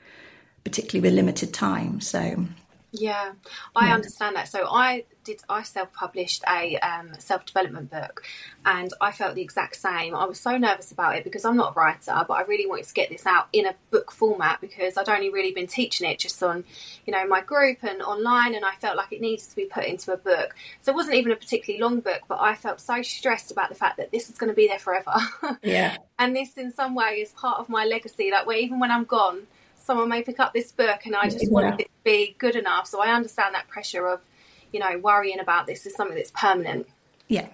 particularly 0.63 1.07
with 1.07 1.15
limited 1.15 1.53
time. 1.53 2.01
So 2.01 2.47
yeah, 2.99 3.33
I 3.75 3.87
yeah. 3.87 3.93
understand 3.93 4.35
that. 4.35 4.47
So 4.47 4.67
I 4.69 5.05
did. 5.23 5.41
I 5.49 5.63
self-published 5.63 6.43
a 6.47 6.77
um, 6.77 7.11
self-development 7.19 7.91
book, 7.91 8.23
and 8.65 8.91
I 9.01 9.11
felt 9.11 9.35
the 9.35 9.41
exact 9.41 9.75
same. 9.75 10.15
I 10.15 10.25
was 10.25 10.39
so 10.39 10.57
nervous 10.57 10.91
about 10.91 11.15
it 11.15 11.23
because 11.23 11.43
I'm 11.45 11.57
not 11.57 11.75
a 11.75 11.79
writer, 11.79 12.25
but 12.27 12.33
I 12.33 12.41
really 12.43 12.67
wanted 12.67 12.85
to 12.85 12.93
get 12.93 13.09
this 13.09 13.25
out 13.25 13.47
in 13.51 13.65
a 13.65 13.75
book 13.91 14.11
format 14.11 14.61
because 14.61 14.97
I'd 14.97 15.09
only 15.09 15.29
really 15.29 15.51
been 15.51 15.67
teaching 15.67 16.09
it 16.09 16.19
just 16.19 16.41
on, 16.41 16.63
you 17.05 17.11
know, 17.11 17.27
my 17.27 17.41
group 17.41 17.83
and 17.83 18.01
online, 18.01 18.55
and 18.55 18.63
I 18.63 18.75
felt 18.75 18.95
like 18.95 19.11
it 19.11 19.21
needed 19.21 19.43
to 19.45 19.55
be 19.55 19.65
put 19.65 19.85
into 19.85 20.13
a 20.13 20.17
book. 20.17 20.55
So 20.81 20.91
it 20.91 20.95
wasn't 20.95 21.15
even 21.15 21.31
a 21.31 21.35
particularly 21.35 21.81
long 21.81 21.99
book, 21.99 22.21
but 22.27 22.39
I 22.39 22.55
felt 22.55 22.79
so 22.79 23.01
stressed 23.01 23.51
about 23.51 23.69
the 23.69 23.75
fact 23.75 23.97
that 23.97 24.11
this 24.11 24.29
is 24.29 24.37
going 24.37 24.49
to 24.49 24.55
be 24.55 24.67
there 24.67 24.79
forever. 24.79 25.13
Yeah. 25.63 25.97
and 26.19 26.35
this, 26.35 26.57
in 26.57 26.71
some 26.71 26.95
way, 26.95 27.21
is 27.21 27.31
part 27.31 27.59
of 27.59 27.69
my 27.69 27.85
legacy. 27.85 28.29
Like, 28.31 28.45
where 28.45 28.57
even 28.57 28.79
when 28.79 28.91
I'm 28.91 29.03
gone 29.03 29.47
someone 29.85 30.09
may 30.09 30.23
pick 30.23 30.39
up 30.39 30.53
this 30.53 30.71
book 30.71 31.05
and 31.05 31.15
I 31.15 31.29
just 31.29 31.43
yeah. 31.43 31.49
wanted 31.49 31.81
it 31.81 31.83
to 31.85 32.03
be 32.03 32.35
good 32.37 32.55
enough. 32.55 32.87
So 32.87 33.01
I 33.01 33.13
understand 33.13 33.53
that 33.55 33.67
pressure 33.67 34.07
of, 34.07 34.19
you 34.73 34.79
know, 34.79 34.97
worrying 34.97 35.39
about 35.39 35.67
this 35.67 35.85
is 35.85 35.95
something 35.95 36.15
that's 36.15 36.31
permanent. 36.31 36.87
Yeah. 37.27 37.47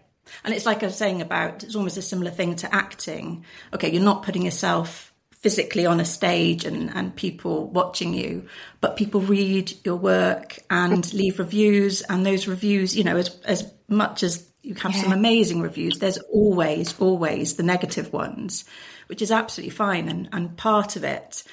And 0.43 0.53
it's 0.53 0.65
like 0.65 0.81
I 0.81 0.87
was 0.87 0.97
saying 0.97 1.21
about, 1.21 1.63
it's 1.63 1.75
almost 1.75 1.97
a 1.97 2.01
similar 2.01 2.31
thing 2.31 2.55
to 2.57 2.73
acting. 2.73 3.45
Okay, 3.73 3.91
you're 3.91 4.03
not 4.03 4.23
putting 4.23 4.45
yourself 4.45 5.13
physically 5.31 5.85
on 5.85 5.99
a 5.99 6.05
stage 6.05 6.65
and, 6.65 6.89
and 6.95 7.15
people 7.15 7.67
watching 7.67 8.13
you, 8.13 8.47
but 8.79 8.95
people 8.95 9.21
read 9.21 9.73
your 9.83 9.95
work 9.95 10.59
and 10.69 11.11
leave 11.13 11.39
reviews. 11.39 12.01
And 12.01 12.25
those 12.25 12.47
reviews, 12.47 12.95
you 12.95 13.03
know, 13.03 13.17
as, 13.17 13.39
as 13.41 13.71
much 13.87 14.23
as 14.23 14.47
you 14.61 14.75
have 14.75 14.95
yeah. 14.95 15.01
some 15.01 15.11
amazing 15.11 15.61
reviews, 15.61 15.99
there's 15.99 16.19
always, 16.19 16.97
always 16.99 17.55
the 17.55 17.63
negative 17.63 18.13
ones, 18.13 18.63
which 19.07 19.21
is 19.21 19.31
absolutely 19.31 19.71
fine 19.71 20.07
and, 20.07 20.29
and 20.31 20.55
part 20.55 20.95
of 20.95 21.03
it. 21.03 21.43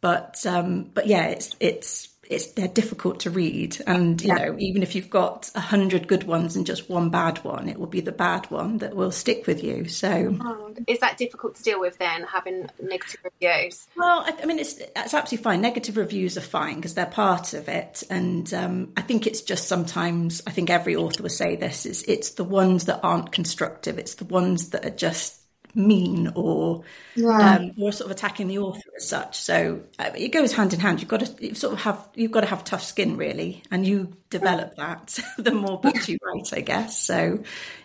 But, 0.00 0.44
um, 0.46 0.90
but 0.94 1.06
yeah, 1.06 1.26
it's, 1.26 1.56
it's, 1.60 2.08
it's 2.28 2.52
they're 2.52 2.68
difficult 2.68 3.20
to 3.20 3.30
read. 3.30 3.78
And 3.86 4.20
you 4.20 4.28
yeah. 4.28 4.46
know 4.46 4.56
even 4.58 4.82
if 4.82 4.94
you've 4.94 5.10
got 5.10 5.50
a 5.54 5.60
hundred 5.60 6.08
good 6.08 6.24
ones 6.24 6.56
and 6.56 6.66
just 6.66 6.88
one 6.88 7.10
bad 7.10 7.38
one 7.38 7.68
it 7.68 7.78
will 7.78 7.86
be 7.86 8.00
the 8.00 8.12
bad 8.12 8.50
one 8.50 8.78
that 8.78 8.94
will 8.94 9.10
stick 9.10 9.46
with 9.46 9.62
you. 9.62 9.88
So 9.88 10.36
oh, 10.40 10.74
is 10.86 11.00
that 11.00 11.16
difficult 11.16 11.56
to 11.56 11.62
deal 11.62 11.80
with 11.80 11.98
then 11.98 12.24
having 12.24 12.68
negative 12.80 13.20
reviews? 13.24 13.86
Well 13.96 14.24
i, 14.26 14.34
I 14.42 14.46
mean 14.46 14.58
it's 14.58 14.78
it's 14.78 15.14
absolutely 15.14 15.42
fine. 15.42 15.60
Negative 15.60 15.96
reviews 15.96 16.36
are 16.36 16.42
fine 16.42 16.76
because 16.76 16.94
they're 16.94 17.06
part 17.06 17.54
of 17.54 17.68
it. 17.68 18.02
And 18.10 18.52
um, 18.54 18.92
i 18.96 19.00
think 19.00 19.26
it's 19.26 19.42
just 19.42 19.68
sometimes 19.68 20.42
i 20.46 20.50
think 20.50 20.70
every 20.70 20.96
author 20.96 21.22
will 21.22 21.30
say 21.30 21.56
this 21.56 21.86
is 21.86 22.02
it's 22.04 22.30
the 22.32 22.44
ones 22.44 22.84
that 22.86 23.00
aren't 23.02 23.32
constructive. 23.32 23.98
It's 23.98 24.14
the 24.14 24.24
ones 24.24 24.70
that 24.70 24.84
are 24.84 24.90
just 24.90 25.38
mean 25.74 26.32
or 26.34 26.82
yeah. 27.14 27.56
um, 27.56 27.72
or 27.78 27.92
sort 27.92 28.10
of 28.10 28.16
attacking 28.16 28.48
the 28.48 28.58
author 28.58 28.90
as 28.96 29.08
such. 29.08 29.38
So 29.38 29.80
uh, 29.98 30.10
it 30.14 30.28
goes 30.28 30.52
hand 30.52 30.72
in 30.72 30.80
hand. 30.80 31.00
You've 31.00 31.08
got 31.08 31.20
to 31.20 31.54
sort 31.54 31.74
of 31.74 31.80
have 31.80 32.08
you've 32.14 32.30
got 32.30 32.40
to 32.40 32.46
have 32.46 32.64
tough 32.64 32.82
skin 32.82 33.16
really, 33.16 33.62
and 33.70 33.86
you 33.86 34.14
develop 34.30 34.76
that 34.76 35.18
the 35.38 35.52
more 35.52 35.80
books 35.80 36.08
you 36.08 36.18
write, 36.22 36.52
I 36.52 36.60
guess. 36.60 37.00
So 37.00 37.42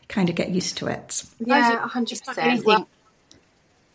kind 0.08 0.30
of 0.30 0.36
get 0.36 0.50
used 0.50 0.78
to 0.78 0.88
it. 0.88 1.24
Yeah, 1.40 1.88
hundred 1.88 2.22
percent. 2.26 2.88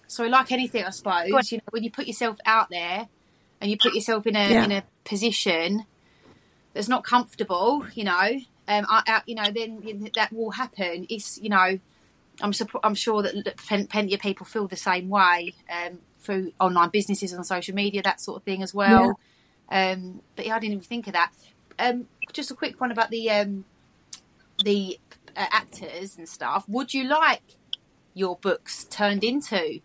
So 0.07 0.25
like 0.25 0.53
anything, 0.53 0.85
I 0.85 0.91
suppose 0.91 1.53
you 1.53 1.59
know 1.59 1.65
when 1.71 1.85
you 1.85 1.91
put 1.91 2.07
yourself 2.07 2.39
out 2.47 2.71
there 2.71 3.09
and 3.61 3.71
you 3.71 3.77
put 3.77 3.95
yourself 3.95 4.27
in 4.27 4.37
a 4.37 4.51
yeah. 4.51 4.65
in 4.65 4.73
a 4.73 4.83
position 5.05 5.85
that's 6.73 6.89
not 6.89 7.05
comfortable, 7.05 7.85
you 7.95 8.05
know, 8.05 8.13
um, 8.69 8.87
I, 8.89 9.03
I, 9.07 9.23
you 9.27 9.35
know, 9.35 9.51
then 9.51 10.11
that 10.15 10.33
will 10.33 10.51
happen. 10.51 11.07
It's 11.11 11.39
you 11.39 11.51
know 11.51 11.79
I'm, 12.41 12.53
I'm 12.83 12.95
sure 12.95 13.23
that 13.23 13.57
plenty 13.57 14.15
of 14.15 14.21
people 14.21 14.47
feel 14.47 14.69
the 14.69 14.77
same 14.77 15.09
way 15.09 15.55
um, 15.71 15.99
through 16.21 16.53
online 16.61 16.91
businesses 16.91 17.33
and 17.33 17.45
social 17.47 17.75
media, 17.75 18.03
that 18.03 18.21
sort 18.21 18.37
of 18.39 18.45
thing 18.45 18.63
as 18.63 18.75
well. 18.75 19.19
Yeah. 19.71 19.93
Um, 19.93 20.23
but 20.37 20.47
yeah, 20.47 20.57
I 20.57 20.59
didn't 20.59 20.75
even 20.75 20.85
think 20.85 21.07
of 21.09 21.15
that. 21.15 21.33
Um, 21.79 22.07
just 22.33 22.51
a 22.51 22.55
quick 22.55 22.81
one 22.81 22.91
about 22.91 23.11
the 23.11 23.31
um, 23.31 23.65
the 24.65 24.99
uh, 25.37 25.47
actors 25.51 26.17
and 26.17 26.29
stuff. 26.29 26.65
Would 26.69 26.95
you 26.95 27.05
like 27.05 27.43
your 28.15 28.37
books 28.37 28.85
turned 28.85 29.23
into 29.25 29.81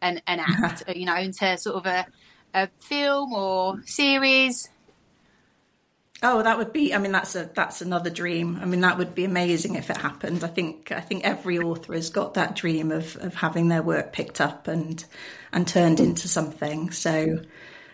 an, 0.00 0.20
an 0.26 0.40
act, 0.40 0.84
you 0.94 1.06
know, 1.06 1.16
into 1.16 1.56
sort 1.58 1.76
of 1.76 1.86
a, 1.86 2.06
a 2.54 2.68
film 2.80 3.32
or 3.32 3.82
series? 3.84 4.70
Oh, 6.28 6.42
that 6.42 6.58
would 6.58 6.72
be. 6.72 6.92
I 6.92 6.98
mean, 6.98 7.12
that's 7.12 7.36
a 7.36 7.48
that's 7.54 7.82
another 7.82 8.10
dream. 8.10 8.58
I 8.60 8.64
mean, 8.64 8.80
that 8.80 8.98
would 8.98 9.14
be 9.14 9.24
amazing 9.24 9.76
if 9.76 9.90
it 9.90 9.96
happened. 9.96 10.42
I 10.42 10.48
think 10.48 10.90
I 10.90 11.00
think 11.00 11.24
every 11.24 11.60
author 11.60 11.94
has 11.94 12.10
got 12.10 12.34
that 12.34 12.56
dream 12.56 12.90
of 12.90 13.16
of 13.18 13.34
having 13.34 13.68
their 13.68 13.80
work 13.82 14.12
picked 14.12 14.40
up 14.40 14.66
and 14.66 15.04
and 15.52 15.68
turned 15.68 16.00
into 16.00 16.26
something. 16.26 16.90
So, 16.90 17.42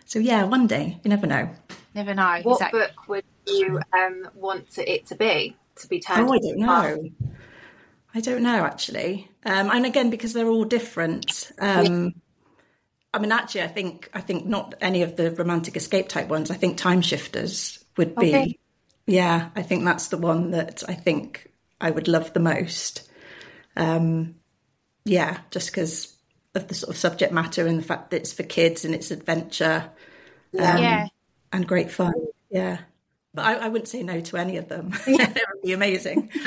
so 0.07 0.19
yeah, 0.19 0.45
one 0.45 0.67
day 0.67 0.99
you 1.05 1.11
never 1.11 1.27
know. 1.27 1.51
Never 1.95 2.15
know. 2.15 2.41
What 2.43 2.55
exactly. 2.55 2.81
book 2.81 3.09
would 3.09 3.25
you 3.47 3.79
um, 3.93 4.27
want 4.35 4.71
to, 4.73 4.91
it 4.91 5.05
to 5.09 5.15
be 5.15 5.55
to 5.77 5.89
be 5.89 6.01
turned? 6.01 6.27
Oh, 6.27 6.33
I 6.33 6.39
don't 6.39 6.59
know. 6.59 7.11
I 8.15 8.21
don't 8.21 8.43
know 8.43 8.65
actually. 8.65 9.29
Um, 9.45 9.71
and 9.71 9.85
again, 9.85 10.09
because 10.09 10.33
they're 10.33 10.49
all 10.49 10.65
different. 10.65 11.53
Um, 11.59 12.15
I 13.13 13.19
mean, 13.19 13.31
actually, 13.31 13.65
I 13.65 13.69
think 13.69 14.09
I 14.15 14.23
think 14.23 14.47
not 14.47 14.75
any 14.81 15.03
of 15.03 15.17
the 15.17 15.33
romantic 15.33 15.77
escape 15.77 16.09
type 16.09 16.29
ones. 16.29 16.51
I 16.51 16.55
think 16.55 16.79
Time 16.79 17.03
Shifters 17.03 17.82
would 17.97 18.15
be. 18.17 18.35
Okay. 18.35 18.59
yeah 19.07 19.51
i 19.57 19.63
think 19.63 19.85
that's 19.85 20.09
the 20.09 20.19
one 20.19 20.53
that 20.53 20.83
i 20.89 20.95
think 20.95 21.51
i 21.81 21.91
would 21.91 22.09
love 22.09 22.33
the 22.33 22.41
most. 22.41 23.09
Um 23.77 24.37
yeah 25.05 25.39
just 25.51 25.71
because 25.71 26.15
of 26.55 26.69
the 26.69 26.75
sort 26.75 26.91
of 26.91 26.97
subject 26.97 27.33
matter 27.33 27.67
and 27.67 27.79
the 27.79 27.83
fact 27.83 28.11
that 28.11 28.19
it's 28.19 28.33
for 28.33 28.43
kids 28.43 28.85
and 28.85 28.95
it's 28.95 29.11
adventure 29.11 29.91
um, 30.59 30.79
yeah. 30.79 31.07
and 31.51 31.67
great 31.67 31.91
fun. 31.91 32.13
Yeah. 32.51 32.79
But 33.33 33.47
I, 33.47 33.55
I, 33.55 33.69
wouldn't 33.69 33.89
say 33.89 34.03
no 34.03 34.21
to 34.21 34.37
any 34.37 34.59
of 34.59 34.69
them. 34.69 34.91
That 35.07 35.43
would 35.55 35.63
be 35.63 35.73
amazing. 35.73 36.31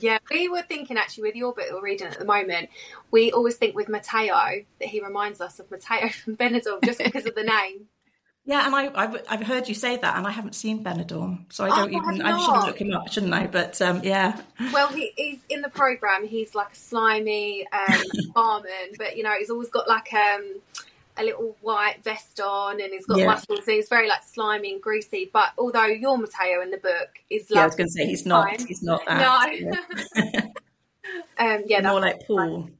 Yeah 0.00 0.18
we 0.30 0.48
were 0.48 0.62
thinking 0.62 0.96
actually 0.96 1.24
with 1.24 1.36
your 1.36 1.52
book 1.52 1.66
we're 1.70 1.82
reading 1.82 2.06
at 2.06 2.18
the 2.18 2.24
moment 2.24 2.70
we 3.10 3.32
always 3.32 3.56
think 3.56 3.76
with 3.76 3.88
Matteo 3.88 4.64
that 4.78 4.88
he 4.88 5.02
reminds 5.02 5.40
us 5.40 5.60
of 5.60 5.70
Mateo 5.70 6.08
from 6.24 6.36
Benidorm 6.36 6.82
just 6.84 6.98
because 6.98 7.26
of 7.26 7.34
the 7.34 7.44
name 7.44 7.86
yeah, 8.44 8.66
and 8.66 8.74
I, 8.74 8.90
I've, 8.94 9.22
I've 9.28 9.42
heard 9.42 9.68
you 9.68 9.74
say 9.74 9.96
that, 9.96 10.16
and 10.16 10.26
I 10.26 10.30
haven't 10.30 10.54
seen 10.54 10.82
Benidorm, 10.82 11.44
so 11.50 11.64
I 11.64 11.68
don't 11.68 11.94
oh, 11.94 12.12
even. 12.12 12.22
I 12.22 12.38
should 12.38 12.66
look 12.66 12.80
him 12.80 12.92
up, 12.92 13.08
shouldn't 13.12 13.34
I? 13.34 13.46
But 13.46 13.80
um, 13.82 14.00
yeah. 14.02 14.40
Well, 14.72 14.88
he, 14.88 15.12
he's 15.16 15.38
in 15.48 15.60
the 15.60 15.68
program. 15.68 16.26
He's 16.26 16.54
like 16.54 16.72
a 16.72 16.76
slimy 16.76 17.66
um, 17.70 18.02
barman, 18.34 18.94
but 18.96 19.16
you 19.16 19.22
know, 19.22 19.34
he's 19.38 19.50
always 19.50 19.68
got 19.68 19.88
like 19.88 20.12
um, 20.14 20.60
a 21.18 21.24
little 21.24 21.56
white 21.60 22.02
vest 22.02 22.40
on, 22.40 22.80
and 22.80 22.92
he's 22.92 23.04
got 23.04 23.18
yeah. 23.18 23.26
muscles. 23.26 23.64
So 23.66 23.72
he's 23.72 23.88
very 23.90 24.08
like 24.08 24.22
slimy 24.24 24.72
and 24.72 24.82
greasy. 24.82 25.28
But 25.30 25.52
although 25.58 25.86
your 25.86 26.16
Matteo 26.16 26.62
in 26.62 26.70
the 26.70 26.78
book 26.78 27.10
is, 27.28 27.50
like, 27.50 27.56
yeah, 27.56 27.62
I 27.62 27.66
was 27.66 27.76
going 27.76 27.88
to 27.88 27.92
say 27.92 28.06
he's 28.06 28.24
not. 28.24 28.60
He's 28.62 28.82
not 28.82 29.02
that. 29.06 29.62
No. 29.62 29.74
Yeah. 30.14 30.40
um, 31.38 31.62
yeah, 31.66 31.80
more 31.82 32.00
like 32.00 32.26
Paul. 32.26 32.70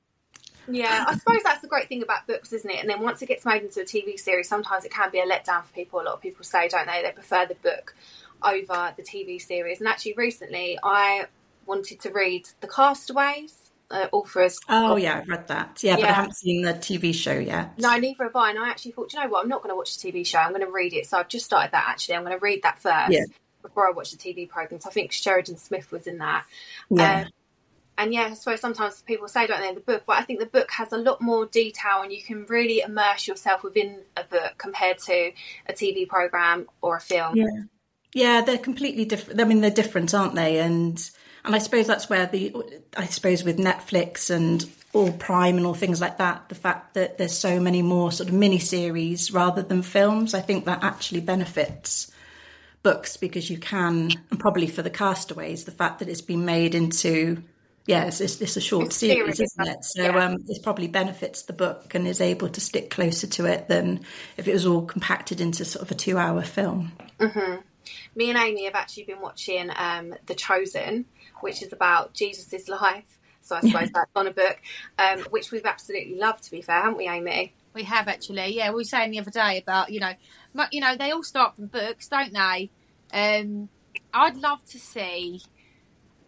Yeah, 0.73 1.05
I 1.07 1.17
suppose 1.17 1.43
that's 1.43 1.61
the 1.61 1.69
great 1.69 1.89
thing 1.89 2.03
about 2.03 2.27
books, 2.27 2.53
isn't 2.53 2.71
it? 2.71 2.81
And 2.81 2.89
then 2.89 3.01
once 3.01 3.23
it 3.23 3.27
gets 3.27 3.45
made 3.45 3.63
into 3.63 3.81
a 3.81 3.85
TV 3.85 4.19
series, 4.19 4.49
sometimes 4.49 4.85
it 4.85 4.93
can 4.93 5.11
be 5.11 5.19
a 5.19 5.27
letdown 5.27 5.65
for 5.65 5.73
people. 5.75 6.01
A 6.01 6.03
lot 6.03 6.15
of 6.15 6.21
people 6.21 6.45
say, 6.45 6.69
don't 6.69 6.87
they? 6.87 7.03
They 7.03 7.13
prefer 7.13 7.47
the 7.47 7.55
book 7.57 7.95
over 8.43 8.93
the 8.97 9.03
TV 9.03 9.41
series. 9.41 9.81
And 9.81 9.89
actually, 9.89 10.15
recently, 10.15 10.79
I 10.83 11.27
wanted 11.67 12.01
to 12.01 12.11
read 12.11 12.49
The 12.61 12.69
Castaways. 12.69 13.57
Uh, 13.93 14.07
authors. 14.13 14.61
Oh 14.69 14.95
yeah, 14.95 15.19
I've 15.19 15.29
read 15.29 15.49
that. 15.49 15.81
Yeah, 15.83 15.97
yeah, 15.97 15.97
but 15.97 16.11
I 16.11 16.13
haven't 16.13 16.37
seen 16.37 16.63
the 16.63 16.75
TV 16.75 17.13
show 17.13 17.37
yet. 17.37 17.77
No, 17.77 17.97
neither 17.97 18.23
have 18.23 18.37
I. 18.37 18.51
And 18.51 18.59
I 18.61 18.69
actually 18.69 18.93
thought, 18.93 19.13
you 19.13 19.19
know 19.19 19.27
what? 19.27 19.43
I'm 19.43 19.49
not 19.49 19.65
going 19.65 19.73
to 19.73 19.77
watch 19.77 19.99
the 19.99 20.13
TV 20.13 20.25
show. 20.25 20.39
I'm 20.39 20.51
going 20.51 20.65
to 20.65 20.71
read 20.71 20.93
it. 20.93 21.07
So 21.07 21.19
I've 21.19 21.27
just 21.27 21.45
started 21.45 21.73
that. 21.73 21.87
Actually, 21.89 22.15
I'm 22.15 22.23
going 22.23 22.39
to 22.39 22.41
read 22.41 22.63
that 22.63 22.79
first. 22.79 23.11
Yeah. 23.11 23.25
Before 23.63 23.89
I 23.89 23.91
watch 23.91 24.13
the 24.13 24.17
TV 24.17 24.49
programs, 24.49 24.87
I 24.87 24.91
think 24.91 25.11
Sheridan 25.11 25.57
Smith 25.57 25.91
was 25.91 26.07
in 26.07 26.19
that. 26.19 26.45
Yeah. 26.89 27.23
Um, 27.23 27.31
and 28.01 28.15
yeah, 28.15 28.29
I 28.31 28.35
suppose 28.35 28.61
sometimes 28.61 29.03
people 29.03 29.29
say, 29.29 29.47
don't 29.47 29.61
they, 29.61 29.75
the 29.75 29.81
book, 29.81 30.05
but 30.07 30.17
I 30.17 30.23
think 30.23 30.41
the 30.41 30.47
book 30.47 30.71
has 30.71 30.91
a 30.91 30.97
lot 30.97 31.21
more 31.21 31.45
detail 31.45 32.01
and 32.03 32.11
you 32.11 32.23
can 32.23 32.47
really 32.47 32.81
immerse 32.81 33.29
yourself 33.29 33.63
within 33.63 34.01
a 34.17 34.25
book 34.25 34.55
compared 34.57 34.99
to 35.01 35.33
a 35.69 35.73
TV 35.75 36.09
program 36.09 36.67
or 36.81 36.97
a 36.97 37.01
film. 37.01 37.37
Yeah, 37.37 37.63
yeah, 38.15 38.41
they're 38.41 38.57
completely 38.57 39.05
different. 39.05 39.39
I 39.39 39.45
mean, 39.45 39.61
they're 39.61 39.71
different, 39.71 40.15
aren't 40.15 40.35
they? 40.35 40.61
And 40.61 41.11
and 41.45 41.55
I 41.55 41.59
suppose 41.59 41.87
that's 41.87 42.09
where 42.09 42.27
the, 42.27 42.55
I 42.97 43.05
suppose 43.05 43.45
with 43.45 43.59
Netflix 43.59 44.31
and 44.31 44.65
all 44.95 45.13
Prime 45.13 45.59
and 45.59 45.67
all 45.67 45.75
things 45.75 46.01
like 46.01 46.17
that, 46.19 46.49
the 46.49 46.55
fact 46.55 46.95
that 46.95 47.19
there's 47.19 47.37
so 47.37 47.61
many 47.61 47.83
more 47.83 48.11
sort 48.13 48.31
of 48.31 48.35
mini 48.35 48.59
series 48.59 49.31
rather 49.31 49.63
than 49.63 49.83
films, 49.83 50.33
I 50.33 50.41
think 50.41 50.65
that 50.65 50.83
actually 50.83 51.21
benefits 51.21 52.11
books 52.83 53.19
because 53.19 53.51
you 53.51 53.59
can, 53.59 54.11
and 54.31 54.41
probably 54.41 54.67
for 54.67 54.83
the 54.83 54.91
castaways, 54.91 55.65
the 55.65 55.71
fact 55.71 55.99
that 55.99 56.09
it's 56.09 56.23
been 56.23 56.45
made 56.47 56.75
into 56.75 57.43
yeah, 57.87 58.05
it's, 58.05 58.21
it's, 58.21 58.41
it's 58.41 58.57
a 58.57 58.61
short 58.61 58.87
it's 58.87 58.97
series, 58.97 59.37
series, 59.37 59.41
isn't 59.41 59.69
it? 59.69 59.85
So 59.85 60.03
yeah. 60.03 60.27
um, 60.27 60.45
it 60.49 60.63
probably 60.63 60.89
benefits 60.89 61.43
the 61.43 61.53
book 61.53 61.95
and 61.95 62.07
is 62.07 62.21
able 62.21 62.49
to 62.49 62.61
stick 62.61 62.91
closer 62.91 63.27
to 63.27 63.47
it 63.47 63.69
than 63.69 64.01
if 64.37 64.47
it 64.47 64.53
was 64.53 64.67
all 64.67 64.83
compacted 64.83 65.41
into 65.41 65.65
sort 65.65 65.83
of 65.83 65.91
a 65.91 65.95
two-hour 65.95 66.43
film. 66.43 66.93
Mm-hmm. 67.19 67.57
Me 68.15 68.31
and 68.31 68.39
Amy 68.39 68.65
have 68.65 68.75
actually 68.75 69.05
been 69.05 69.21
watching 69.21 69.71
um, 69.77 70.15
The 70.27 70.35
Chosen, 70.35 71.07
which 71.41 71.63
is 71.63 71.73
about 71.73 72.13
Jesus's 72.15 72.69
life. 72.69 73.19
So 73.41 73.57
I 73.57 73.61
suppose 73.61 73.91
that's 73.95 74.11
on 74.15 74.27
a 74.27 74.33
book, 74.33 74.59
um, 74.99 75.21
which 75.31 75.51
we've 75.51 75.65
absolutely 75.65 76.17
loved. 76.17 76.45
To 76.45 76.51
be 76.51 76.63
fair, 76.63 76.83
haven't 76.83 76.99
we, 76.99 77.09
Amy? 77.09 77.55
We 77.75 77.85
have 77.85 78.09
actually. 78.09 78.55
Yeah, 78.55 78.71
we 78.71 78.77
were 78.77 78.85
saying 78.85 79.11
the 79.11 79.19
other 79.21 79.31
day 79.31 79.59
about 79.59 79.91
you 79.91 80.01
know, 80.01 80.13
you 80.71 80.81
know, 80.81 80.97
they 80.97 81.11
all 81.11 81.23
start 81.23 81.57
from 81.57 81.67
books, 81.67 82.09
don't 82.09 82.33
they? 82.33 82.71
Um, 83.13 83.69
I'd 84.13 84.37
love 84.37 84.65
to 84.67 84.79
see 84.79 85.41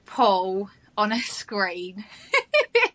Paul 0.06 0.70
on 0.96 1.12
a 1.12 1.18
screen 1.20 2.04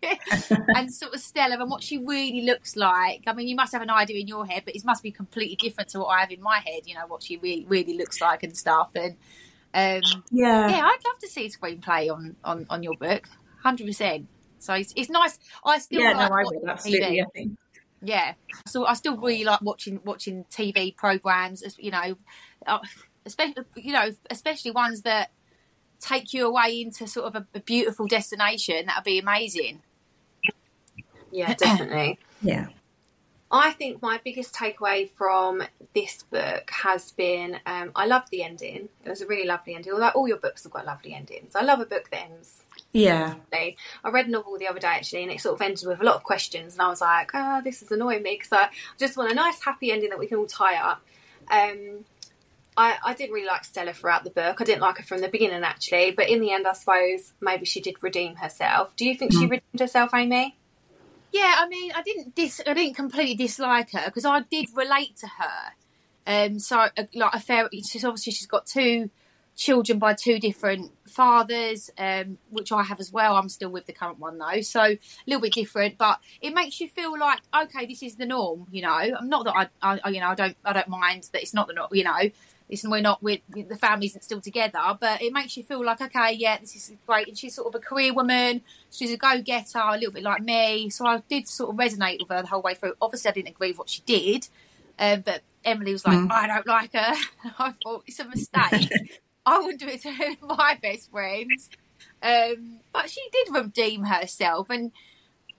and 0.75 0.93
sort 0.93 1.13
of 1.13 1.19
Stella 1.19 1.59
and 1.59 1.69
what 1.69 1.81
she 1.81 1.97
really 1.97 2.41
looks 2.41 2.75
like. 2.75 3.23
I 3.27 3.33
mean, 3.33 3.47
you 3.47 3.55
must 3.55 3.73
have 3.73 3.81
an 3.81 3.89
idea 3.89 4.19
in 4.19 4.27
your 4.27 4.45
head, 4.45 4.63
but 4.65 4.75
it 4.75 4.85
must 4.85 5.03
be 5.03 5.11
completely 5.11 5.55
different 5.55 5.89
to 5.89 5.99
what 5.99 6.07
I 6.07 6.21
have 6.21 6.31
in 6.31 6.41
my 6.41 6.59
head. 6.59 6.81
You 6.85 6.95
know 6.95 7.07
what 7.07 7.23
she 7.23 7.37
really, 7.37 7.65
really 7.67 7.97
looks 7.97 8.21
like 8.21 8.43
and 8.43 8.55
stuff. 8.55 8.89
And 8.95 9.15
um, 9.73 10.23
yeah, 10.31 10.69
yeah, 10.69 10.85
I'd 10.85 10.99
love 11.05 11.19
to 11.21 11.27
see 11.27 11.45
a 11.45 11.49
screenplay 11.49 12.11
on 12.11 12.35
on 12.43 12.65
on 12.69 12.83
your 12.83 12.95
book, 12.95 13.27
hundred 13.63 13.87
percent. 13.87 14.27
So 14.59 14.73
it's, 14.73 14.93
it's 14.95 15.09
nice. 15.09 15.37
I 15.63 15.79
still 15.79 16.01
yeah, 16.01 16.11
like 16.11 16.29
no, 16.29 16.35
I 16.35 16.43
would 16.43 16.69
absolutely. 16.69 17.17
TV. 17.17 17.21
I 17.21 17.25
think. 17.33 17.57
Yeah, 18.01 18.33
so 18.67 18.85
I 18.85 18.93
still 18.93 19.17
really 19.17 19.43
like 19.43 19.61
watching 19.61 19.99
watching 20.03 20.45
TV 20.51 20.95
programs. 20.95 21.63
You 21.79 21.91
know, 21.91 22.15
uh, 22.65 22.79
especially 23.25 23.63
you 23.75 23.93
know, 23.93 24.09
especially 24.29 24.71
ones 24.71 25.01
that 25.01 25.31
take 25.99 26.33
you 26.33 26.47
away 26.47 26.81
into 26.81 27.07
sort 27.07 27.27
of 27.27 27.35
a, 27.35 27.47
a 27.55 27.59
beautiful 27.59 28.07
destination, 28.07 28.85
that 28.87 28.97
would 28.97 29.03
be 29.05 29.19
amazing. 29.19 29.81
Yeah, 31.31 31.53
definitely. 31.53 32.19
yeah. 32.41 32.67
I 33.49 33.71
think 33.71 34.01
my 34.01 34.19
biggest 34.23 34.53
takeaway 34.53 35.09
from 35.09 35.63
this 35.93 36.23
book 36.23 36.69
has 36.69 37.13
been 37.13 37.59
um, 37.65 37.91
I 37.95 38.05
love 38.05 38.23
the 38.29 38.43
ending. 38.43 38.89
It 39.05 39.09
was 39.09 39.21
a 39.21 39.25
really 39.25 39.47
lovely 39.47 39.73
ending. 39.73 39.93
Although 39.93 40.09
all 40.09 40.27
your 40.27 40.37
books 40.37 40.63
have 40.63 40.73
got 40.73 40.85
lovely 40.85 41.13
endings. 41.13 41.55
I 41.55 41.63
love 41.63 41.79
a 41.79 41.85
book 41.85 42.09
that 42.11 42.23
ends. 42.23 42.63
Yeah. 42.91 43.35
I 43.53 43.75
read 44.09 44.27
a 44.27 44.29
novel 44.29 44.57
the 44.57 44.67
other 44.67 44.79
day 44.79 44.87
actually, 44.87 45.23
and 45.23 45.31
it 45.31 45.39
sort 45.39 45.55
of 45.55 45.61
ended 45.61 45.87
with 45.87 46.01
a 46.01 46.03
lot 46.03 46.15
of 46.15 46.23
questions, 46.23 46.73
and 46.73 46.81
I 46.81 46.89
was 46.89 46.99
like, 46.99 47.31
"Oh, 47.33 47.61
this 47.63 47.81
is 47.81 47.91
annoying 47.91 48.23
me," 48.23 48.35
because 48.35 48.51
I 48.51 48.69
just 48.99 49.15
want 49.15 49.31
a 49.31 49.35
nice, 49.35 49.63
happy 49.63 49.91
ending 49.91 50.09
that 50.09 50.19
we 50.19 50.27
can 50.27 50.37
all 50.37 50.45
tie 50.45 50.75
up. 50.75 51.01
Um, 51.49 52.03
I, 52.77 52.97
I 53.03 53.13
didn't 53.15 53.33
really 53.33 53.47
like 53.47 53.65
Stella 53.65 53.91
throughout 53.91 54.23
the 54.23 54.29
book. 54.29 54.61
I 54.61 54.63
didn't 54.63 54.81
like 54.81 54.97
her 54.97 55.03
from 55.03 55.21
the 55.21 55.27
beginning, 55.27 55.63
actually, 55.63 56.11
but 56.11 56.29
in 56.29 56.41
the 56.41 56.51
end, 56.51 56.67
I 56.67 56.73
suppose 56.73 57.33
maybe 57.41 57.65
she 57.65 57.81
did 57.81 57.95
redeem 58.01 58.35
herself. 58.35 58.95
Do 58.95 59.05
you 59.05 59.15
think 59.15 59.33
mm. 59.33 59.39
she 59.39 59.45
redeemed 59.47 59.79
herself, 59.79 60.11
Amy? 60.13 60.55
Yeah, 61.31 61.55
I 61.57 61.67
mean, 61.67 61.91
I 61.93 62.03
didn't 62.03 62.35
dis, 62.35 62.61
I 62.65 62.73
didn't 62.73 62.95
completely 62.95 63.35
dislike 63.35 63.91
her 63.91 64.03
because 64.05 64.25
I 64.25 64.41
did 64.41 64.67
relate 64.75 65.17
to 65.17 65.27
her. 65.27 65.73
Um, 66.27 66.59
so 66.59 66.77
uh, 66.79 67.03
like 67.15 67.33
a 67.33 67.39
fair, 67.39 67.69
she's 67.73 68.05
obviously 68.05 68.33
she's 68.33 68.47
got 68.47 68.65
two 68.65 69.09
children 69.55 69.97
by 69.97 70.13
two 70.13 70.39
different 70.39 70.91
fathers, 71.07 71.89
um, 71.97 72.37
which 72.49 72.71
I 72.71 72.83
have 72.83 72.99
as 72.99 73.11
well. 73.11 73.35
I'm 73.35 73.49
still 73.49 73.69
with 73.69 73.87
the 73.87 73.93
current 73.93 74.19
one 74.19 74.37
though, 74.37 74.61
so 74.61 74.81
a 74.81 74.99
little 75.25 75.41
bit 75.41 75.53
different, 75.53 75.97
but 75.97 76.19
it 76.41 76.53
makes 76.53 76.79
you 76.79 76.87
feel 76.87 77.17
like 77.17 77.39
okay, 77.63 77.85
this 77.85 78.03
is 78.03 78.15
the 78.15 78.25
norm. 78.25 78.67
You 78.71 78.83
know, 78.83 78.89
I'm 78.89 79.29
not 79.29 79.45
that 79.45 79.69
I, 79.81 79.99
I 80.03 80.09
you 80.09 80.19
know, 80.19 80.27
I 80.27 80.35
don't, 80.35 80.57
I 80.63 80.73
don't 80.73 80.87
mind 80.89 81.29
that 81.33 81.41
it's 81.41 81.53
not 81.53 81.67
the 81.67 81.73
norm. 81.73 81.89
You 81.91 82.03
know, 82.03 82.29
listen, 82.69 82.89
we're 82.89 83.01
not 83.01 83.23
with 83.23 83.41
the 83.49 83.77
family 83.77 84.07
isn't 84.07 84.23
still 84.23 84.41
together, 84.41 84.79
but 84.99 85.21
it 85.21 85.31
makes 85.31 85.55
you 85.55 85.63
feel 85.63 85.83
like, 85.83 86.01
okay, 86.01 86.33
yeah, 86.33 86.57
this 86.57 86.75
is 86.75 86.91
great. 87.05 87.27
And 87.27 87.37
she's 87.37 87.55
sort 87.55 87.67
of 87.67 87.75
a 87.75 87.83
career 87.83 88.13
woman. 88.13 88.61
She's 88.91 89.11
a 89.11 89.17
go 89.17 89.41
getter, 89.41 89.79
a 89.79 89.93
little 89.93 90.11
bit 90.11 90.23
like 90.23 90.41
me. 90.41 90.89
So 90.89 91.05
I 91.05 91.21
did 91.29 91.47
sort 91.47 91.69
of 91.69 91.75
resonate 91.77 92.19
with 92.19 92.29
her 92.29 92.41
the 92.41 92.47
whole 92.47 92.61
way 92.61 92.75
through. 92.75 92.93
Obviously, 93.01 93.29
I 93.29 93.33
didn't 93.33 93.49
agree 93.49 93.69
with 93.69 93.77
what 93.77 93.89
she 93.89 94.01
did, 94.05 94.47
um, 94.99 95.21
but 95.21 95.41
Emily 95.63 95.93
was 95.93 96.05
like, 96.05 96.17
mm. 96.17 96.31
I 96.31 96.47
don't 96.47 96.67
like 96.67 96.93
her. 96.93 97.15
I 97.59 97.73
thought 97.83 98.03
it's 98.05 98.19
a 98.19 98.25
mistake. 98.25 99.21
I 99.45 99.59
wouldn't 99.59 99.79
do 99.79 99.87
it 99.87 100.01
to 100.01 100.35
my 100.45 100.77
best 100.81 101.09
friends. 101.09 101.69
Um, 102.21 102.79
but 102.91 103.09
she 103.09 103.21
did 103.31 103.53
redeem 103.53 104.03
herself, 104.03 104.69
and 104.69 104.91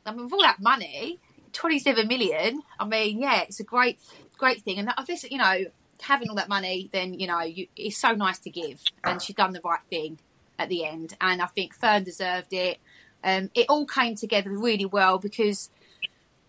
I 0.05 0.13
mean, 0.13 0.25
with 0.25 0.33
all 0.33 0.43
that 0.43 0.61
money, 0.61 1.19
twenty-seven 1.53 2.07
million. 2.07 2.63
I 2.79 2.85
mean, 2.85 3.21
yeah, 3.21 3.43
it's 3.43 3.61
a 3.61 3.65
great, 3.65 3.99
great 4.37 4.63
thing. 4.63 4.79
And 4.79 4.91
I 4.91 5.05
guess 5.05 5.25
you 5.31 5.39
know, 5.39 5.65
having 6.03 6.29
all 6.29 6.37
that 6.37 6.49
money, 6.49 6.89
then 6.93 7.15
you 7.15 7.27
know 7.27 7.41
you, 7.41 7.69
it's 7.77 7.97
so 7.97 8.13
nice 8.13 8.39
to 8.41 8.51
give, 8.51 8.83
and 9.05 9.21
she's 9.23 9.37
done 9.37 9.53
the 9.53 9.61
right 9.65 9.81
thing 9.91 10.19
at 10.59 10.69
the 10.69 10.85
end. 10.85 11.17
And 11.21 11.41
I 11.41 11.47
think 11.47 11.75
Fern 11.75 12.05
deserved 12.05 12.53
it. 12.53 12.79
Um, 13.25 13.51
it 13.55 13.67
all 13.69 13.87
came 13.87 14.15
together 14.15 14.51
really 14.51 14.87
well 14.87 15.19
because 15.19 15.71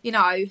you 0.01 0.11
know 0.11 0.45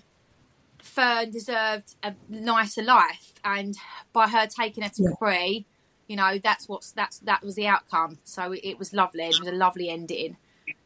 Fern 0.83 1.31
deserved 1.31 1.95
a 2.03 2.15
nicer 2.29 2.83
life, 2.83 3.35
and 3.45 3.77
by 4.13 4.29
her 4.29 4.47
taking 4.47 4.83
her 4.83 4.91
to 4.91 5.03
yeah. 5.03 5.11
Capri, 5.11 5.67
you 6.07 6.17
know 6.17 6.39
that's 6.43 6.69
what's 6.69 6.93
that's 6.93 7.19
that 7.21 7.43
was 7.43 7.55
the 7.55 7.67
outcome. 7.67 8.19
So 8.25 8.53
it, 8.53 8.61
it 8.65 8.79
was 8.79 8.93
lovely. 8.93 9.25
It 9.25 9.41
was 9.41 9.49
a 9.49 9.53
lovely 9.53 9.91
ending. 9.91 10.37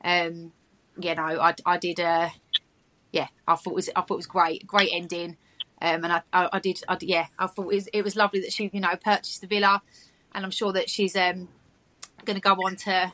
Um, 0.05 0.53
you 1.01 1.15
know, 1.15 1.41
I, 1.41 1.55
I 1.65 1.79
did. 1.79 2.01
Uh, 2.01 2.31
yeah, 3.13 3.29
I 3.47 3.57
thought 3.57 3.73
it 3.73 3.75
was 3.75 3.91
I 3.95 4.01
thought 4.01 4.15
it 4.15 4.17
was 4.17 4.27
great, 4.27 4.67
great 4.67 4.91
ending. 4.93 5.37
Um, 5.83 6.05
and 6.05 6.13
I, 6.13 6.23
I, 6.33 6.49
I, 6.53 6.59
did, 6.61 6.81
I, 6.89 6.97
yeah, 7.01 7.27
I 7.37 7.49
thought 7.49 7.73
it 7.73 7.75
was, 7.75 7.89
it 7.89 8.03
was, 8.03 8.15
lovely 8.15 8.41
that 8.43 8.53
she, 8.53 8.71
you 8.73 8.81
know, 8.81 8.95
purchased 8.95 9.41
the 9.41 9.49
villa, 9.49 9.83
and 10.33 10.45
I'm 10.45 10.53
sure 10.53 10.73
that 10.73 10.89
she's 10.89 11.17
um, 11.17 11.49
going 12.25 12.37
to 12.37 12.41
go 12.41 12.53
on 12.53 12.77
to 12.77 13.13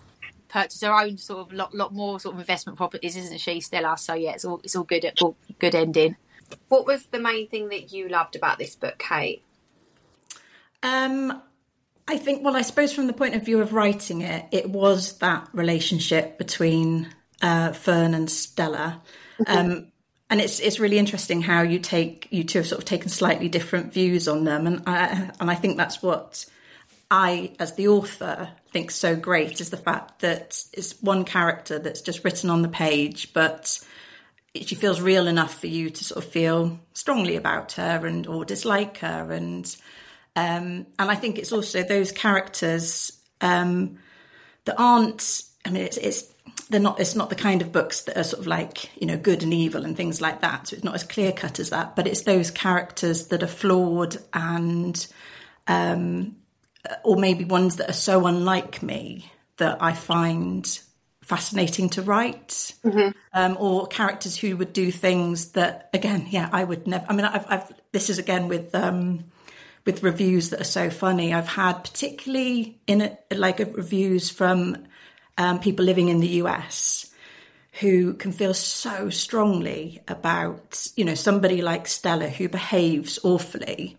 purchase 0.48 0.82
her 0.82 0.92
own 0.92 1.16
sort 1.16 1.46
of 1.46 1.52
lot, 1.54 1.74
lot 1.74 1.94
more 1.94 2.20
sort 2.20 2.34
of 2.34 2.40
investment 2.40 2.76
properties, 2.76 3.16
isn't 3.16 3.38
she, 3.38 3.62
Stella? 3.62 3.96
So 3.96 4.12
yeah, 4.12 4.32
it's 4.32 4.44
all, 4.44 4.60
it's 4.62 4.76
all 4.76 4.84
good, 4.84 5.10
all 5.22 5.34
good 5.58 5.74
ending. 5.74 6.16
What 6.68 6.86
was 6.86 7.06
the 7.06 7.18
main 7.18 7.48
thing 7.48 7.70
that 7.70 7.90
you 7.90 8.08
loved 8.08 8.36
about 8.36 8.58
this 8.58 8.76
book, 8.76 8.98
Kate? 8.98 9.42
Um, 10.82 11.42
I 12.06 12.18
think, 12.18 12.44
well, 12.44 12.56
I 12.56 12.62
suppose 12.62 12.92
from 12.92 13.06
the 13.06 13.12
point 13.14 13.34
of 13.34 13.44
view 13.44 13.60
of 13.60 13.72
writing 13.72 14.20
it, 14.20 14.46
it 14.50 14.68
was 14.68 15.18
that 15.18 15.48
relationship 15.54 16.36
between 16.36 17.08
uh, 17.40 17.72
Fern 17.72 18.12
and 18.12 18.30
Stella. 18.30 19.02
Mm-hmm. 19.40 19.72
Um, 19.72 19.92
and 20.30 20.40
it's 20.40 20.60
it's 20.60 20.78
really 20.78 20.98
interesting 20.98 21.40
how 21.40 21.62
you 21.62 21.78
take 21.78 22.28
you 22.30 22.44
two 22.44 22.58
have 22.58 22.66
sort 22.66 22.80
of 22.80 22.84
taken 22.84 23.08
slightly 23.08 23.48
different 23.48 23.92
views 23.92 24.28
on 24.28 24.44
them, 24.44 24.66
and 24.66 24.82
I 24.86 25.30
and 25.40 25.50
I 25.50 25.54
think 25.54 25.76
that's 25.76 26.02
what 26.02 26.44
I, 27.10 27.52
as 27.58 27.74
the 27.74 27.88
author, 27.88 28.50
think 28.70 28.90
so 28.90 29.16
great 29.16 29.60
is 29.60 29.70
the 29.70 29.78
fact 29.78 30.20
that 30.20 30.62
it's 30.74 31.00
one 31.00 31.24
character 31.24 31.78
that's 31.78 32.02
just 32.02 32.22
written 32.24 32.50
on 32.50 32.60
the 32.60 32.68
page, 32.68 33.32
but 33.32 33.80
she 34.54 34.74
feels 34.74 35.00
real 35.00 35.26
enough 35.26 35.58
for 35.58 35.68
you 35.68 35.88
to 35.88 36.04
sort 36.04 36.22
of 36.22 36.30
feel 36.30 36.78
strongly 36.92 37.36
about 37.36 37.72
her 37.72 38.06
and 38.06 38.26
or 38.26 38.44
dislike 38.44 38.98
her, 38.98 39.32
and 39.32 39.74
um, 40.36 40.86
and 40.98 41.10
I 41.10 41.14
think 41.14 41.38
it's 41.38 41.52
also 41.52 41.82
those 41.82 42.12
characters 42.12 43.12
um, 43.40 43.98
that 44.66 44.78
aren't. 44.78 45.42
I 45.64 45.70
mean, 45.70 45.82
it's, 45.84 45.96
it's 45.96 46.32
they're 46.68 46.80
not 46.80 47.00
it's 47.00 47.14
not 47.14 47.30
the 47.30 47.36
kind 47.36 47.62
of 47.62 47.72
books 47.72 48.02
that 48.02 48.16
are 48.16 48.24
sort 48.24 48.40
of 48.40 48.46
like 48.46 48.90
you 49.00 49.06
know 49.06 49.16
good 49.16 49.42
and 49.42 49.54
evil 49.54 49.84
and 49.84 49.96
things 49.96 50.20
like 50.20 50.40
that. 50.40 50.68
So 50.68 50.76
it's 50.76 50.84
not 50.84 50.94
as 50.94 51.04
clear 51.04 51.32
cut 51.32 51.58
as 51.58 51.70
that 51.70 51.96
but 51.96 52.06
it's 52.06 52.22
those 52.22 52.50
characters 52.50 53.28
that 53.28 53.42
are 53.42 53.48
flawed 53.48 54.16
and 54.32 55.06
um 55.66 56.36
or 57.04 57.16
maybe 57.16 57.44
ones 57.44 57.76
that 57.76 57.90
are 57.90 57.94
so 57.94 58.26
unlike 58.26 58.82
me 58.82 59.30
that 59.58 59.82
i 59.82 59.92
find 59.92 60.80
fascinating 61.22 61.90
to 61.90 62.00
write. 62.00 62.72
Mm-hmm. 62.84 63.10
um, 63.34 63.56
or 63.60 63.86
characters 63.88 64.36
who 64.36 64.56
would 64.56 64.72
do 64.72 64.90
things 64.90 65.52
that 65.52 65.90
again 65.92 66.26
yeah 66.30 66.48
i 66.52 66.64
would 66.64 66.86
never 66.86 67.04
i 67.08 67.12
mean 67.12 67.26
i've, 67.26 67.44
I've 67.48 67.72
this 67.92 68.08
is 68.08 68.18
again 68.18 68.48
with 68.48 68.74
um 68.74 69.24
with 69.88 70.02
reviews 70.02 70.50
that 70.50 70.60
are 70.60 70.64
so 70.64 70.90
funny. 70.90 71.32
I've 71.32 71.48
had 71.48 71.82
particularly 71.82 72.78
in 72.86 73.00
a, 73.00 73.18
like 73.34 73.58
a, 73.58 73.64
reviews 73.64 74.28
from 74.28 74.84
um, 75.38 75.60
people 75.60 75.84
living 75.86 76.08
in 76.08 76.20
the 76.20 76.42
US 76.42 77.10
who 77.80 78.14
can 78.14 78.32
feel 78.32 78.54
so 78.54 79.08
strongly 79.08 80.02
about, 80.08 80.88
you 80.96 81.04
know, 81.04 81.14
somebody 81.14 81.62
like 81.62 81.86
Stella 81.86 82.28
who 82.28 82.48
behaves 82.48 83.20
awfully. 83.22 83.96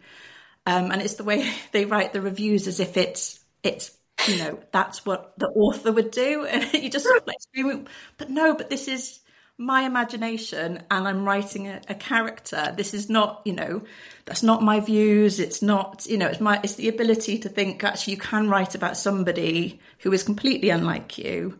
Um, 0.65 0.91
and 0.91 1.01
it's 1.01 1.15
the 1.15 1.23
way 1.23 1.49
they 1.71 1.85
write 1.85 2.13
the 2.13 2.21
reviews 2.21 2.67
as 2.67 2.79
if 2.79 2.97
it's, 2.97 3.39
it's, 3.63 3.91
you 4.27 4.37
know, 4.37 4.59
that's 4.71 5.05
what 5.05 5.33
the 5.39 5.47
author 5.47 5.91
would 5.91 6.11
do. 6.11 6.45
And 6.49 6.71
you 6.73 6.89
just 6.89 7.05
sort 7.05 7.21
of 7.21 7.27
like 7.27 7.41
screaming, 7.41 7.87
but 8.17 8.29
no, 8.29 8.53
but 8.53 8.69
this 8.69 8.87
is 8.87 9.19
my 9.59 9.81
imagination 9.81 10.81
and 10.89 11.07
I'm 11.07 11.25
writing 11.25 11.67
a, 11.67 11.81
a 11.89 11.93
character. 11.93 12.73
This 12.75 12.93
is 12.93 13.09
not, 13.09 13.41
you 13.43 13.53
know, 13.53 13.83
that's 14.25 14.41
not 14.41 14.63
my 14.63 14.79
views. 14.79 15.39
It's 15.39 15.61
not, 15.61 16.07
you 16.07 16.17
know, 16.17 16.27
it's 16.27 16.39
my, 16.39 16.61
it's 16.63 16.75
the 16.75 16.87
ability 16.87 17.39
to 17.39 17.49
think 17.49 17.83
actually 17.83 18.13
you 18.13 18.19
can 18.19 18.49
write 18.49 18.73
about 18.73 18.95
somebody 18.95 19.81
who 19.99 20.13
is 20.13 20.23
completely 20.23 20.69
unlike 20.69 21.17
you. 21.17 21.59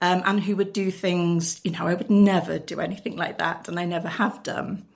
Um, 0.00 0.22
and 0.24 0.38
who 0.38 0.54
would 0.54 0.72
do 0.72 0.92
things, 0.92 1.60
you 1.64 1.72
know, 1.72 1.84
I 1.84 1.94
would 1.94 2.08
never 2.08 2.60
do 2.60 2.78
anything 2.78 3.16
like 3.16 3.38
that, 3.38 3.66
and 3.66 3.80
I 3.80 3.84
never 3.84 4.06
have 4.06 4.44
done. 4.44 4.86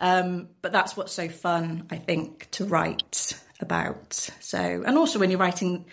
Um, 0.00 0.48
but 0.62 0.70
that's 0.70 0.96
what's 0.96 1.12
so 1.12 1.28
fun, 1.28 1.88
I 1.90 1.96
think, 1.96 2.48
to 2.52 2.64
write 2.64 3.36
about. 3.58 4.12
So, 4.38 4.84
and 4.86 4.96
also 4.96 5.18
when 5.18 5.32
you're 5.32 5.40
writing 5.40 5.86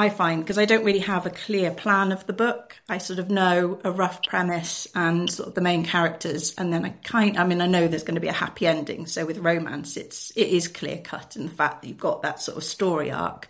I 0.00 0.10
find 0.10 0.40
because 0.40 0.58
I 0.58 0.64
don't 0.64 0.84
really 0.84 1.00
have 1.00 1.26
a 1.26 1.30
clear 1.30 1.72
plan 1.72 2.12
of 2.12 2.24
the 2.24 2.32
book. 2.32 2.76
I 2.88 2.98
sort 2.98 3.18
of 3.18 3.30
know 3.30 3.80
a 3.82 3.90
rough 3.90 4.22
premise 4.22 4.86
and 4.94 5.28
sort 5.28 5.48
of 5.48 5.56
the 5.56 5.60
main 5.60 5.84
characters, 5.84 6.54
and 6.56 6.72
then 6.72 6.84
I 6.84 6.90
kind. 6.90 7.36
I 7.36 7.44
mean, 7.44 7.60
I 7.60 7.66
know 7.66 7.88
there's 7.88 8.04
going 8.04 8.14
to 8.14 8.20
be 8.20 8.28
a 8.28 8.32
happy 8.32 8.68
ending. 8.68 9.06
So 9.06 9.26
with 9.26 9.38
romance, 9.38 9.96
it's 9.96 10.30
it 10.36 10.46
is 10.46 10.68
clear 10.68 10.98
cut 10.98 11.34
in 11.34 11.46
the 11.46 11.52
fact 11.52 11.82
that 11.82 11.88
you've 11.88 11.98
got 11.98 12.22
that 12.22 12.40
sort 12.40 12.56
of 12.56 12.62
story 12.62 13.10
arc. 13.10 13.48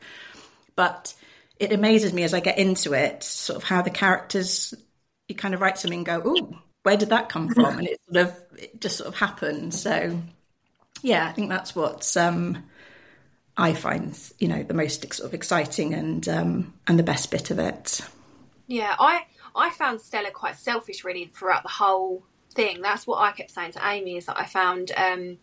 But 0.75 1.15
it 1.59 1.71
amazes 1.71 2.15
me 2.15 2.23
as 2.23 2.33
I 2.33 2.41
get 2.41 2.57
into 2.57 2.95
it, 2.95 3.23
sort 3.25 3.59
of 3.59 3.65
how 3.65 3.83
the 3.83 3.91
characters. 3.91 4.73
You 5.29 5.35
kind 5.35 5.53
of 5.53 5.61
write 5.61 5.77
something 5.77 5.99
and 5.99 6.07
go, 6.07 6.23
"Oh, 6.25 6.59
where 6.83 6.97
did 6.97 7.11
that 7.11 7.29
come 7.29 7.49
from?" 7.55 7.79
And 7.79 7.89
it 7.89 8.01
sort 8.11 8.27
of 8.27 8.43
it 8.57 8.81
just 8.81 8.97
sort 8.97 9.09
of 9.09 9.17
happened. 9.17 9.75
So 9.75 10.19
yeah, 11.03 11.29
I 11.29 11.33
think 11.33 11.51
that's 11.51 11.77
what's 11.77 12.17
um, 12.17 12.65
I 13.59 13.75
find, 13.75 14.17
you 14.39 14.47
know, 14.47 14.63
the 14.63 14.73
most 14.73 15.13
sort 15.13 15.27
of 15.27 15.35
exciting 15.35 15.93
and 15.93 16.27
um, 16.29 16.75
and 16.87 16.99
the 16.99 17.03
best 17.03 17.31
bit 17.31 17.51
of 17.51 17.59
it. 17.59 18.01
Yeah, 18.69 18.95
I 18.99 19.27
I 19.55 19.71
found 19.71 20.01
Stella 20.01 20.31
quite 20.31 20.57
selfish 20.57 21.05
really 21.05 21.27
throughout 21.35 21.65
the 21.65 21.69
whole 21.69 22.23
thing. 22.53 22.81
That's 22.81 23.07
what 23.07 23.19
I 23.19 23.33
kept 23.33 23.51
saying 23.51 23.73
to 23.73 23.87
Amy 23.87 24.17
is 24.17 24.27
that 24.27 24.39
I 24.39 24.45
found, 24.45 24.93
um, 24.97 25.39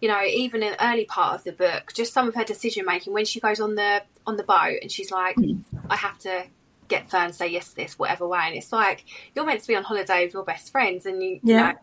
you 0.00 0.08
know, 0.08 0.22
even 0.22 0.62
in 0.62 0.72
the 0.72 0.84
early 0.84 1.04
part 1.04 1.36
of 1.36 1.44
the 1.44 1.52
book, 1.52 1.92
just 1.94 2.12
some 2.12 2.26
of 2.26 2.34
her 2.34 2.44
decision 2.44 2.84
making 2.84 3.12
when 3.12 3.24
she 3.24 3.38
goes 3.38 3.60
on 3.60 3.76
the 3.76 4.02
on 4.26 4.36
the 4.36 4.42
boat 4.42 4.78
and 4.82 4.90
she's 4.90 5.12
like, 5.12 5.36
mm. 5.36 5.62
I 5.88 5.96
have 5.96 6.18
to 6.20 6.46
get 6.88 7.08
Fern 7.08 7.32
say 7.32 7.46
yes 7.46 7.68
to 7.70 7.76
this 7.76 7.98
whatever 7.98 8.26
way, 8.26 8.40
and 8.42 8.56
it's 8.56 8.72
like 8.72 9.04
you're 9.34 9.46
meant 9.46 9.60
to 9.60 9.68
be 9.68 9.76
on 9.76 9.84
holiday 9.84 10.24
with 10.24 10.34
your 10.34 10.44
best 10.44 10.72
friends 10.72 11.06
and 11.06 11.22
you, 11.22 11.38
yeah. 11.44 11.56
you 11.56 11.72
know, 11.72 11.78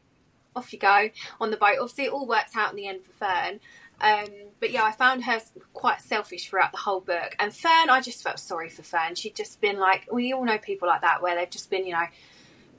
off 0.58 0.74
you 0.74 0.80
go 0.80 1.10
on 1.40 1.52
the 1.52 1.58
boat. 1.58 1.78
Obviously, 1.80 2.06
it 2.06 2.12
all 2.12 2.28
works 2.28 2.56
out 2.58 2.72
in 2.72 2.76
the 2.76 2.88
end 2.88 3.04
for 3.04 3.14
Fern. 3.14 3.60
Um, 4.00 4.28
but 4.60 4.72
yeah, 4.72 4.84
I 4.84 4.92
found 4.92 5.24
her 5.26 5.42
quite 5.74 6.02
selfish 6.02 6.50
throughout 6.50 6.72
the 6.72 6.78
whole 6.78 7.02
book. 7.02 7.36
And 7.40 7.54
Fern, 7.54 7.90
I 7.90 8.02
just 8.02 8.24
felt 8.24 8.40
sorry 8.40 8.70
for 8.70 8.84
Fern. 8.84 9.16
She'd 9.16 9.36
just 9.36 9.62
been 9.62 9.80
like, 9.80 10.08
we 10.12 10.34
all 10.34 10.46
know 10.46 10.58
people 10.58 10.88
like 10.88 11.02
that 11.02 11.22
where 11.22 11.36
they've 11.36 11.50
just 11.50 11.70
been, 11.70 11.86
you 11.86 11.94
know, 11.94 12.06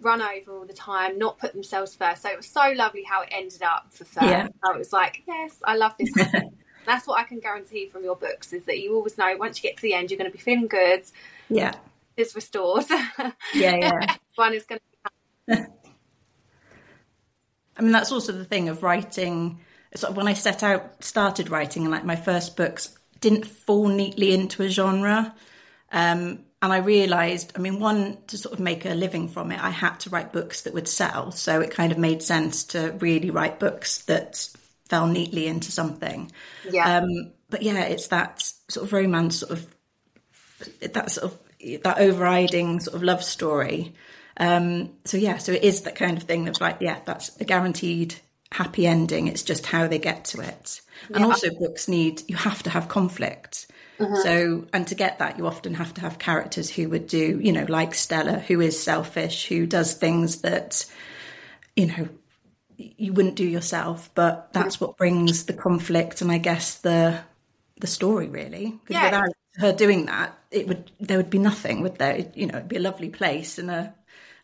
run 0.01 0.23
over 0.23 0.57
all 0.57 0.65
the 0.65 0.73
time, 0.73 1.19
not 1.19 1.39
put 1.39 1.53
themselves 1.53 1.95
first. 1.95 2.23
So 2.23 2.31
it 2.31 2.37
was 2.37 2.47
so 2.47 2.73
lovely 2.75 3.03
how 3.03 3.23
it 3.23 3.29
ended 3.33 3.63
up 3.63 3.87
for 3.91 4.05
Fern. 4.05 4.29
Yeah. 4.29 4.49
I 4.63 4.77
was 4.77 4.93
like, 4.93 5.23
yes, 5.27 5.61
I 5.65 5.77
love 5.77 5.95
this. 5.99 6.13
That's 6.87 7.07
what 7.07 7.19
I 7.19 7.25
can 7.25 7.41
guarantee 7.41 7.87
from 7.87 8.03
your 8.05 8.17
books 8.17 8.53
is 8.53 8.65
that 8.65 8.79
you 8.79 8.95
always 8.95 9.19
know 9.19 9.37
once 9.37 9.63
you 9.63 9.69
get 9.69 9.77
to 9.77 9.83
the 9.83 9.95
end, 9.95 10.11
you're 10.11 10.19
going 10.19 10.31
to 10.31 10.37
be 10.37 10.43
feeling 10.43 10.69
good. 10.69 11.03
Yeah. 11.51 11.75
It's 12.17 12.35
restored. 12.35 12.85
Yeah, 13.55 13.77
yeah. 13.77 14.17
One 14.35 14.55
is 14.55 14.65
going 14.65 14.81
to. 15.51 15.67
I 17.77 17.83
mean, 17.83 17.93
that's 17.93 18.11
also 18.11 18.33
the 18.33 18.45
thing 18.45 18.69
of 18.69 18.83
writing. 18.83 19.61
Sort 19.95 20.11
of 20.11 20.17
when 20.17 20.29
I 20.29 20.35
set 20.35 20.63
out, 20.63 21.03
started 21.03 21.51
writing, 21.51 21.83
and 21.83 21.91
like 21.91 22.05
my 22.05 22.17
first 22.17 22.57
books 22.57 22.97
didn't 23.21 23.47
fall 23.47 23.89
neatly 23.89 24.35
into 24.35 24.63
a 24.63 24.69
genre. 24.69 25.35
Um, 25.91 26.45
and 26.61 26.73
I 26.73 26.79
realised, 26.79 27.53
I 27.57 27.61
mean, 27.61 27.79
one 27.79 28.19
to 28.29 28.37
sort 28.37 28.53
of 28.53 28.61
make 28.61 28.85
a 28.85 28.95
living 28.95 29.29
from 29.29 29.53
it, 29.53 29.63
I 29.63 29.71
had 29.71 30.01
to 30.01 30.11
write 30.11 30.33
books 30.33 30.63
that 30.63 30.75
would 30.75 30.89
sell. 30.89 31.31
So 31.31 31.61
it 31.61 31.71
kind 31.71 31.93
of 31.93 31.99
made 31.99 32.23
sense 32.23 32.65
to 32.65 32.97
really 33.01 33.31
write 33.31 33.61
books 33.61 33.99
that 34.05 34.49
fell 34.89 35.07
neatly 35.07 35.47
into 35.47 35.71
something. 35.71 36.33
Yeah. 36.69 36.99
Um, 36.99 37.33
but 37.49 37.63
yeah, 37.63 37.85
it's 37.85 38.09
that 38.09 38.53
sort 38.69 38.87
of 38.87 38.93
romance, 38.93 39.39
sort 39.39 39.53
of 39.53 39.75
that 40.81 41.11
sort 41.11 41.33
of 41.33 41.83
that 41.83 41.99
overriding 41.99 42.81
sort 42.81 42.97
of 42.97 43.03
love 43.03 43.23
story. 43.23 43.95
Um, 44.37 44.91
so 45.05 45.17
yeah, 45.17 45.39
so 45.39 45.53
it 45.53 45.63
is 45.63 45.83
that 45.83 45.97
kind 45.97 46.17
of 46.17 46.25
thing 46.25 46.45
that's 46.45 46.61
like, 46.61 46.79
yeah, 46.81 46.99
that's 47.05 47.37
a 47.41 47.45
guaranteed 47.45 48.17
happy 48.53 48.87
ending. 48.87 49.29
It's 49.29 49.43
just 49.43 49.67
how 49.67 49.89
they 49.89 49.99
get 49.99 50.25
to 50.27 50.41
it. 50.41 50.81
And 51.15 51.25
also 51.25 51.49
books 51.59 51.89
need, 51.89 52.23
you 52.29 52.37
have 52.37 52.63
to 52.65 52.71
have 52.71 52.89
conflict. 52.89 53.67
Uh-huh. 54.01 54.17
So, 54.23 54.67
and 54.73 54.87
to 54.89 54.95
get 54.95 55.19
that, 55.19 55.39
you 55.39 55.47
often 55.47 55.75
have 55.75 55.93
to 55.95 56.01
have 56.01 56.19
characters 56.19 56.71
who 56.71 56.89
would 56.89 57.07
do, 57.07 57.41
you 57.43 57.53
know, 57.53 57.67
like 57.69 57.95
Stella, 57.95 58.39
who 58.39 58.61
is 58.61 58.81
selfish, 58.81 59.47
who 59.47 59.67
does 59.67 59.95
things 59.95 60.43
that, 60.43 60.87
you 61.77 61.87
know, 61.87 62.09
you 62.77 63.13
wouldn't 63.13 63.35
do 63.35 63.45
yourself, 63.47 64.11
but 64.15 64.53
that's 64.53 64.81
what 64.81 64.97
brings 64.97 65.47
the 65.47 65.53
conflict 65.53 66.23
and 66.23 66.31
I 66.31 66.39
guess 66.39 66.77
the 66.77 67.21
the 67.81 67.89
story 67.89 68.29
really. 68.29 68.79
Because 68.85 68.95
Yeah. 68.95 69.05
without 69.05 69.33
her 69.57 69.73
doing 69.73 70.07
that, 70.07 70.39
it 70.53 70.69
would 70.69 70.93
there 71.01 71.17
would 71.17 71.31
be 71.31 71.39
nothing, 71.39 71.83
would 71.83 71.99
there? 71.99 72.15
It, 72.15 72.37
you 72.37 72.47
know, 72.47 72.59
it'd 72.59 72.69
be 72.69 72.77
a 72.77 72.81
lovely 72.81 73.11
place 73.11 73.59
and 73.59 73.71
a 73.71 73.95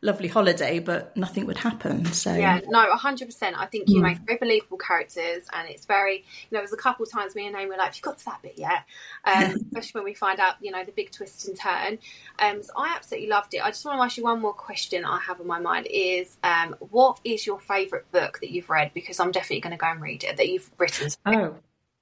lovely 0.05 0.29
holiday, 0.29 0.79
but 0.79 1.17
nothing 1.17 1.47
would 1.47 1.57
happen. 1.57 2.05
So 2.13 2.33
Yeah, 2.33 2.61
no, 2.69 2.93
hundred 2.93 3.27
percent. 3.27 3.57
I 3.59 3.67
think 3.67 3.89
you 3.89 4.01
make 4.01 4.19
very 4.19 4.39
believable 4.39 4.77
characters, 4.77 5.47
and 5.53 5.69
it's 5.69 5.87
very. 5.87 6.17
You 6.17 6.23
know, 6.53 6.59
there 6.59 6.63
was 6.63 6.73
a 6.73 6.77
couple 6.77 7.05
of 7.05 7.11
times 7.11 7.35
me 7.35 7.47
and 7.47 7.57
Amy 7.57 7.71
were 7.71 7.77
like, 7.77 7.87
"Have 7.87 7.97
"You 7.97 8.03
got 8.03 8.19
to 8.19 8.25
that 8.27 8.43
bit 8.43 8.55
yet?" 8.57 8.85
Um, 9.25 9.57
especially 9.75 10.01
when 10.01 10.05
we 10.05 10.15
find 10.15 10.39
out, 10.39 10.57
you 10.61 10.71
know, 10.71 10.85
the 10.85 10.93
big 10.93 11.11
twist 11.11 11.49
and 11.49 11.59
turn. 11.59 11.99
Um, 12.39 12.63
so 12.63 12.73
I 12.77 12.95
absolutely 12.95 13.29
loved 13.29 13.55
it. 13.55 13.65
I 13.65 13.71
just 13.71 13.85
want 13.85 13.99
to 13.99 14.05
ask 14.05 14.17
you 14.17 14.25
one 14.25 14.41
more 14.41 14.53
question. 14.53 15.05
I 15.05 15.19
have 15.21 15.41
on 15.41 15.47
my 15.47 15.59
mind 15.59 15.89
is, 15.91 16.37
um, 16.45 16.77
what 16.91 17.19
is 17.25 17.47
your 17.47 17.59
favourite 17.59 18.11
book 18.13 18.39
that 18.41 18.51
you've 18.51 18.69
read? 18.69 18.93
Because 18.95 19.19
I'm 19.19 19.33
definitely 19.33 19.61
going 19.61 19.77
to 19.77 19.79
go 19.79 19.87
and 19.87 20.01
read 20.01 20.23
it 20.23 20.37
that 20.37 20.49
you've 20.49 20.71
written. 20.79 21.11
Oh, 21.25 21.57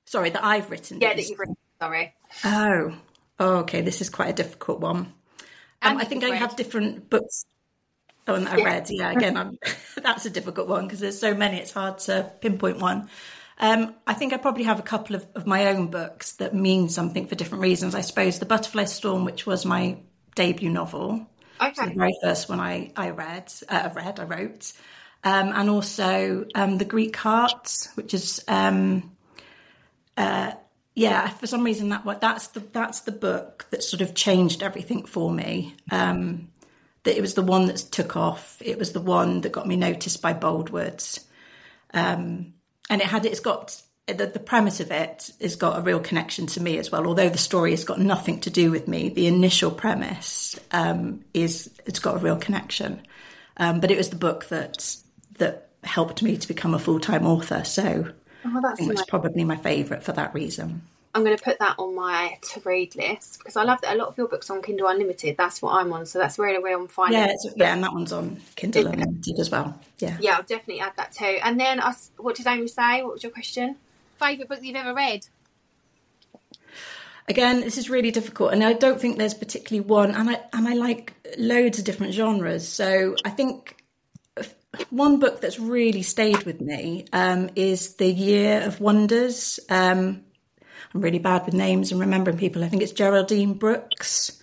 sorry, 0.06 0.30
that 0.30 0.44
I've 0.44 0.70
written. 0.70 1.00
Yeah, 1.00 1.14
these. 1.14 1.26
that 1.26 1.30
you've 1.30 1.38
written. 1.38 1.56
Sorry. 1.80 2.14
Oh, 2.44 2.94
oh, 3.38 3.56
okay. 3.58 3.80
This 3.80 4.00
is 4.00 4.10
quite 4.10 4.28
a 4.28 4.32
difficult 4.32 4.80
one. 4.80 5.12
Um, 5.82 5.98
I 5.98 6.04
think 6.04 6.22
I 6.24 6.34
have 6.36 6.56
different 6.56 7.10
books. 7.10 7.44
Oh, 8.28 8.35
and 8.35 8.46
that 8.46 8.58
I 8.61 8.64
read. 8.64 8.90
Yeah, 8.90 9.11
again, 9.11 9.37
I'm, 9.37 9.58
that's 10.02 10.26
a 10.26 10.30
difficult 10.30 10.68
one 10.68 10.85
because 10.85 11.00
there's 11.00 11.18
so 11.18 11.35
many. 11.35 11.58
It's 11.58 11.72
hard 11.72 11.98
to 12.00 12.30
pinpoint 12.40 12.78
one. 12.78 13.08
Um, 13.58 13.94
I 14.06 14.14
think 14.14 14.32
I 14.32 14.38
probably 14.38 14.64
have 14.64 14.78
a 14.78 14.82
couple 14.82 15.16
of, 15.16 15.26
of 15.35 15.46
my 15.46 15.68
own 15.68 15.88
books 15.88 16.32
that 16.32 16.54
mean 16.54 16.88
something 16.88 17.26
for 17.26 17.35
different 17.35 17.62
reasons. 17.62 17.94
I 17.94 18.00
suppose 18.00 18.38
The 18.38 18.46
Butterfly 18.46 18.85
Storm, 18.85 19.24
which 19.24 19.46
was 19.46 19.64
my 19.64 19.98
debut 20.35 20.70
novel, 20.70 21.26
so 21.61 21.87
the 21.87 21.94
very 21.94 22.16
first 22.22 22.48
one 22.48 22.61
I 22.61 22.92
I 22.96 23.11
read, 23.11 23.52
uh, 23.68 23.90
read, 23.94 24.18
I 24.18 24.24
wrote, 24.24 24.72
um, 25.22 25.52
and 25.52 25.70
also 25.70 26.46
um, 26.54 26.78
The 26.78 26.85
Greek 26.85 27.16
Heart, 27.16 27.88
which 27.94 28.14
is 28.14 28.42
um, 28.48 29.12
yeah, 30.94 31.28
for 31.28 31.46
some 31.46 31.64
reason 31.64 31.88
that 31.88 32.20
that's 32.20 32.48
the 32.48 32.61
that's 32.61 33.00
the 33.00 33.12
book 33.12 33.66
that 33.70 33.82
sort 33.82 34.02
of 34.02 34.14
changed 34.14 34.62
everything 34.62 35.06
for 35.06 35.32
me. 35.32 35.74
Um, 35.90 36.51
that 37.04 37.16
it 37.16 37.20
was 37.20 37.34
the 37.34 37.42
one 37.42 37.66
that 37.66 37.76
took 37.76 38.16
off. 38.16 38.60
It 38.64 38.78
was 38.78 38.92
the 38.92 39.00
one 39.00 39.40
that 39.42 39.52
got 39.52 39.66
me 39.66 39.76
noticed 39.76 40.22
by 40.22 40.32
Boldwood, 40.32 41.18
um, 41.94 42.54
and 42.90 43.00
it 43.00 43.06
had 43.06 43.26
it's 43.26 43.40
got 43.40 43.80
the, 44.06 44.26
the 44.26 44.40
premise 44.40 44.80
of 44.80 44.90
it 44.90 45.30
has 45.40 45.56
got 45.56 45.78
a 45.78 45.82
real 45.82 46.00
connection 46.00 46.46
to 46.48 46.60
me 46.60 46.78
as 46.78 46.90
well. 46.90 47.06
Although 47.06 47.28
the 47.28 47.38
story 47.38 47.70
has 47.70 47.84
got 47.84 48.00
nothing 48.00 48.40
to 48.40 48.50
do 48.50 48.70
with 48.70 48.88
me, 48.88 49.08
the 49.08 49.26
initial 49.26 49.70
premise 49.70 50.58
um, 50.72 51.24
is 51.34 51.70
it's 51.86 51.98
got 52.00 52.16
a 52.16 52.18
real 52.18 52.36
connection. 52.36 53.02
Um, 53.56 53.80
but 53.80 53.90
it 53.90 53.98
was 53.98 54.10
the 54.10 54.16
book 54.16 54.46
that 54.48 54.96
that 55.38 55.68
helped 55.84 56.22
me 56.22 56.36
to 56.36 56.48
become 56.48 56.74
a 56.74 56.78
full 56.78 57.00
time 57.00 57.26
author. 57.26 57.64
So 57.64 58.12
Oh, 58.44 58.60
I 58.64 58.74
think 58.76 58.88
nice. 58.88 59.00
it's 59.00 59.02
probably 59.10 59.44
my 59.44 59.56
favourite 59.56 60.02
for 60.02 60.12
that 60.12 60.34
reason. 60.34 60.82
I'm 61.14 61.25
going 61.25 61.37
to 61.37 61.42
put 61.42 61.59
that 61.59 61.75
on 61.79 61.94
my 61.94 62.38
to 62.53 62.61
read 62.61 62.96
list 62.96 63.38
because 63.38 63.57
I 63.57 63.64
love 63.64 63.83
that 63.83 63.94
a 63.94 63.98
lot 63.98 64.09
of 64.09 64.16
your 64.16 64.29
books 64.29 64.48
on 64.48 64.62
Kindle 64.62 64.88
Unlimited. 64.88 65.37
That's 65.37 65.61
what 65.61 65.75
I'm 65.75 65.92
on, 65.92 66.07
so 66.07 66.18
that's 66.18 66.38
really 66.38 66.62
where 66.62 66.77
I'm 66.77 66.88
finding. 66.88 67.20
Yeah, 67.20 67.29
it's, 67.31 67.46
yeah, 67.55 67.75
and 67.75 67.85
that 67.85 67.92
one's 67.92 68.12
on 68.12 68.40
Kindle 68.57 68.87
Unlimited 68.87 69.38
as 69.38 69.51
well. 69.51 69.79
Yeah. 69.98 70.16
Yeah, 70.20 70.37
I'll 70.37 70.42
definitely 70.42 70.81
add 70.81 70.94
that 70.96 71.12
too. 71.12 71.38
And 71.42 71.61
then, 71.61 71.81
us, 71.81 72.11
what 72.16 72.37
did 72.37 72.46
Amy 72.46 72.66
say? 72.66 73.03
What 73.03 73.12
was 73.14 73.22
your 73.22 73.33
question? 73.33 73.77
Favourite 74.18 74.48
book 74.48 74.61
you've 74.62 74.77
ever 74.77 74.94
read? 74.94 75.27
Again, 77.29 77.61
this 77.61 77.77
is 77.77 77.90
really 77.90 78.11
difficult, 78.11 78.53
and 78.53 78.64
I 78.64 78.72
don't 78.72 79.01
think 79.01 79.18
there's 79.18 79.35
particularly 79.35 79.87
one. 79.87 80.12
And 80.12 80.31
I 80.31 80.40
and 80.53 80.66
I 80.66 80.75
like 80.75 81.14
loads 81.37 81.79
of 81.79 81.85
different 81.85 82.14
genres. 82.14 82.66
So 82.66 83.16
I 83.25 83.31
think 83.31 83.77
one 84.90 85.20
book 85.20 85.40
that's 85.40 85.59
really 85.59 86.03
stayed 86.03 86.44
with 86.44 86.61
me 86.61 87.05
um, 87.12 87.51
is 87.55 87.96
The 87.96 88.11
Year 88.11 88.62
of 88.62 88.81
Wonders. 88.81 89.61
Um, 89.68 90.22
I'm 90.94 91.00
really 91.00 91.18
bad 91.18 91.46
with 91.46 91.54
names 91.54 91.92
and 91.92 92.00
remembering 92.00 92.38
people. 92.38 92.64
I 92.64 92.68
think 92.68 92.82
it's 92.82 92.92
Geraldine 92.92 93.54
Brooks, 93.54 94.40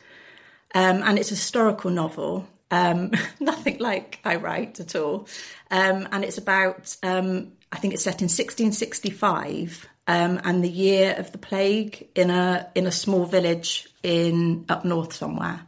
um, 0.73 1.01
and 1.03 1.17
it's 1.17 1.31
a 1.31 1.35
historical 1.35 1.91
novel. 1.91 2.47
Um, 2.71 3.11
nothing 3.39 3.79
like 3.79 4.19
I 4.23 4.35
write 4.35 4.79
at 4.79 4.95
all, 4.95 5.27
um, 5.71 6.07
and 6.11 6.23
it's 6.23 6.37
about. 6.37 6.95
Um, 7.03 7.53
I 7.71 7.77
think 7.77 7.93
it's 7.93 8.03
set 8.03 8.21
in 8.21 8.25
1665, 8.25 9.87
um, 10.07 10.41
and 10.43 10.63
the 10.63 10.69
year 10.69 11.15
of 11.17 11.31
the 11.31 11.37
plague 11.37 12.09
in 12.15 12.31
a 12.31 12.69
in 12.73 12.87
a 12.87 12.91
small 12.91 13.25
village 13.25 13.87
in 14.01 14.65
up 14.69 14.85
north 14.85 15.13
somewhere. 15.13 15.61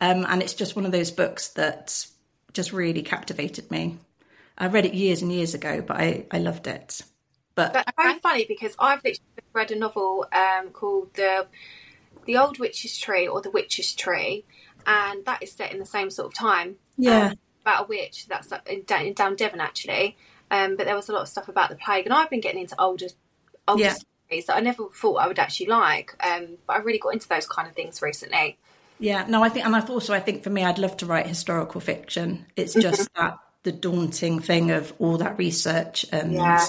Um, 0.00 0.26
and 0.28 0.42
it's 0.42 0.54
just 0.54 0.76
one 0.76 0.86
of 0.86 0.92
those 0.92 1.10
books 1.10 1.48
that 1.50 2.06
just 2.52 2.72
really 2.72 3.02
captivated 3.02 3.70
me. 3.70 3.98
I 4.56 4.66
read 4.66 4.86
it 4.86 4.94
years 4.94 5.22
and 5.22 5.32
years 5.32 5.54
ago, 5.54 5.80
but 5.80 5.96
I, 5.96 6.26
I 6.30 6.38
loved 6.38 6.66
it. 6.66 7.02
But 7.54 7.72
That's 7.72 7.90
very 7.96 8.18
funny 8.18 8.44
because 8.46 8.74
I've 8.78 8.98
literally 8.98 9.37
read 9.58 9.70
a 9.70 9.76
novel 9.76 10.26
um, 10.32 10.70
called 10.70 11.14
the 11.14 11.46
the 12.26 12.36
Old 12.36 12.58
Witch's 12.58 12.98
Tree 12.98 13.26
or 13.26 13.40
the 13.40 13.50
Witch's 13.50 13.94
Tree, 13.94 14.44
and 14.86 15.24
that 15.24 15.42
is 15.42 15.52
set 15.52 15.72
in 15.72 15.78
the 15.78 15.86
same 15.86 16.10
sort 16.10 16.28
of 16.28 16.34
time. 16.34 16.76
Yeah. 16.96 17.30
um, 17.30 17.38
about 17.62 17.84
a 17.84 17.88
witch 17.88 18.26
that's 18.28 18.50
in, 18.66 18.82
down, 18.84 19.04
in 19.06 19.12
down 19.12 19.36
Devon 19.36 19.60
actually. 19.60 20.16
Um, 20.50 20.76
but 20.76 20.86
there 20.86 20.94
was 20.96 21.08
a 21.10 21.12
lot 21.12 21.22
of 21.22 21.28
stuff 21.28 21.48
about 21.48 21.68
the 21.70 21.76
plague, 21.76 22.06
and 22.06 22.14
I've 22.14 22.30
been 22.30 22.40
getting 22.40 22.60
into 22.62 22.80
older 22.80 23.06
older 23.66 23.82
Yeah. 23.82 23.94
stories 24.28 24.46
that 24.46 24.56
I 24.56 24.60
never 24.60 24.84
thought 24.88 25.16
I 25.16 25.26
would 25.28 25.38
actually 25.38 25.66
like. 25.66 26.14
Um, 26.24 26.56
but 26.66 26.76
I 26.76 26.78
really 26.78 26.98
got 26.98 27.12
into 27.12 27.28
those 27.28 27.46
kind 27.46 27.68
of 27.68 27.74
things 27.74 28.00
recently. 28.00 28.56
Yeah, 28.98 29.26
no, 29.28 29.44
I 29.44 29.48
think, 29.48 29.64
and 29.66 29.76
I 29.76 29.80
also 29.86 30.14
I 30.14 30.20
think 30.20 30.42
for 30.42 30.50
me, 30.50 30.64
I'd 30.64 30.78
love 30.78 30.96
to 30.98 31.06
write 31.06 31.26
historical 31.26 31.80
fiction. 31.80 32.46
It's 32.56 32.74
just 32.74 33.08
that 33.14 33.38
the 33.62 33.72
daunting 33.72 34.40
thing 34.40 34.70
of 34.70 34.92
all 34.98 35.18
that 35.18 35.38
research, 35.38 36.06
and 36.10 36.32
Yeah. 36.34 36.66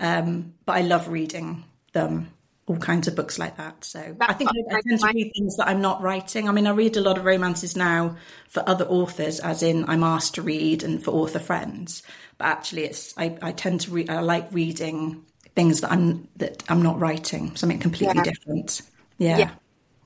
um, 0.00 0.54
but 0.64 0.76
I 0.76 0.82
love 0.82 1.08
reading 1.08 1.64
them, 1.96 2.30
all 2.66 2.76
kinds 2.76 3.08
of 3.08 3.16
books 3.16 3.38
like 3.38 3.56
that. 3.56 3.84
So 3.84 4.16
I 4.20 4.32
think 4.34 4.50
I, 4.50 4.76
I 4.76 4.80
tend 4.82 5.00
to 5.00 5.06
read 5.06 5.32
things 5.34 5.56
that 5.56 5.68
I'm 5.68 5.80
not 5.80 6.02
writing. 6.02 6.48
I 6.48 6.52
mean, 6.52 6.66
I 6.66 6.70
read 6.70 6.96
a 6.96 7.00
lot 7.00 7.16
of 7.16 7.24
romances 7.24 7.74
now 7.76 8.16
for 8.48 8.62
other 8.68 8.84
authors, 8.84 9.40
as 9.40 9.62
in 9.62 9.88
I'm 9.88 10.02
asked 10.02 10.34
to 10.34 10.42
read, 10.42 10.82
and 10.82 11.02
for 11.02 11.12
author 11.12 11.38
friends. 11.38 12.02
But 12.38 12.46
actually, 12.48 12.84
it's 12.84 13.14
I, 13.16 13.36
I 13.40 13.52
tend 13.52 13.80
to 13.82 13.90
read. 13.90 14.10
I 14.10 14.20
like 14.20 14.52
reading 14.52 15.24
things 15.54 15.80
that 15.80 15.90
I'm 15.90 16.28
that 16.36 16.62
I'm 16.68 16.82
not 16.82 17.00
writing, 17.00 17.56
something 17.56 17.78
completely 17.78 18.16
Yeah. 18.16 18.22
different. 18.24 18.82
Yeah. 19.18 19.38
Yeah. 19.38 19.50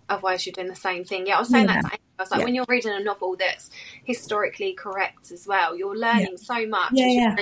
Otherwise, 0.08 0.46
you're 0.46 0.52
doing 0.52 0.68
the 0.68 0.76
same 0.76 1.04
thing. 1.04 1.26
Yeah, 1.26 1.36
I 1.36 1.40
was 1.40 1.48
saying 1.48 1.66
that. 1.66 1.76
Yeah. 1.76 1.80
To 1.82 1.86
Amy. 1.88 1.98
I 2.18 2.22
was 2.22 2.30
like, 2.30 2.44
when 2.44 2.54
you're 2.54 2.66
reading 2.68 2.92
a 2.92 3.00
novel 3.00 3.36
that's 3.36 3.70
historically 4.04 4.74
correct 4.74 5.32
as 5.32 5.46
well, 5.46 5.76
you're 5.76 5.96
learning 5.96 6.36
so 6.36 6.66
much. 6.66 6.92
Yeah, 6.92 7.06
yeah. 7.06 7.36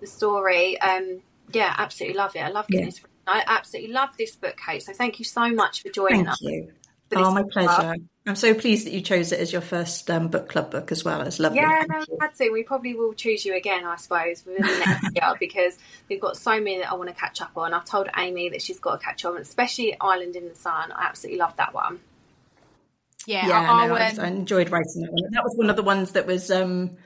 The 0.00 0.06
story. 0.06 0.80
Um, 0.80 1.20
yeah, 1.52 1.74
absolutely 1.76 2.16
love 2.16 2.34
it. 2.34 2.40
I 2.40 2.48
love 2.48 2.66
getting 2.68 2.86
Yeah. 2.86 2.92
This. 3.34 3.44
I 3.46 3.52
absolutely 3.54 3.92
love 3.92 4.10
this 4.18 4.36
book, 4.36 4.58
Kate. 4.64 4.82
So 4.82 4.92
thank 4.92 5.18
you 5.18 5.24
so 5.24 5.52
much 5.52 5.82
for 5.82 5.88
joining 5.88 6.28
us. 6.28 6.38
Thank 6.40 6.64
us. 6.64 6.68
you. 6.68 6.72
Oh, 7.16 7.32
my 7.32 7.42
book 7.42 7.52
pleasure. 7.52 7.68
club. 7.68 7.96
I'm 8.26 8.36
so 8.36 8.54
pleased 8.54 8.86
that 8.86 8.92
you 8.92 9.00
chose 9.00 9.32
it 9.32 9.40
as 9.40 9.50
your 9.50 9.62
first 9.62 10.10
um, 10.10 10.28
book 10.28 10.48
club 10.48 10.70
book 10.70 10.92
as 10.92 11.04
well. 11.04 11.22
It's 11.22 11.40
lovely. 11.40 11.58
Yeah, 11.58 11.84
no, 11.88 11.98
you. 11.98 12.06
we 12.10 12.16
had 12.20 12.34
to. 12.34 12.50
We 12.50 12.62
probably 12.62 12.94
will 12.94 13.14
choose 13.14 13.44
you 13.44 13.56
again, 13.56 13.84
I 13.84 13.96
suppose, 13.96 14.44
within 14.44 14.62
the 14.62 14.78
next 14.78 15.08
year 15.14 15.34
because 15.40 15.78
we've 16.08 16.20
got 16.20 16.36
so 16.36 16.52
many 16.52 16.78
that 16.78 16.90
I 16.90 16.94
want 16.94 17.08
to 17.08 17.14
catch 17.14 17.40
up 17.40 17.56
on. 17.56 17.72
I've 17.72 17.86
told 17.86 18.08
Amy 18.16 18.50
that 18.50 18.62
she's 18.62 18.78
got 18.78 19.00
to 19.00 19.04
catch 19.04 19.24
up 19.24 19.34
on, 19.34 19.40
especially 19.40 19.96
Island 20.00 20.36
in 20.36 20.48
the 20.48 20.54
Sun. 20.54 20.92
I 20.92 21.06
absolutely 21.06 21.38
love 21.38 21.56
that 21.56 21.74
one. 21.74 22.00
Yeah, 23.26 23.48
yeah, 23.48 23.72
I'll, 23.72 23.88
no, 23.88 23.94
I, 23.94 24.10
um, 24.10 24.20
I 24.20 24.26
enjoyed 24.28 24.70
writing 24.70 25.02
that 25.02 25.12
one. 25.12 25.30
That 25.32 25.44
was 25.44 25.54
one 25.56 25.70
of 25.70 25.76
the 25.76 25.82
ones 25.82 26.12
that 26.12 26.26
was 26.26 26.50
um, 26.50 26.96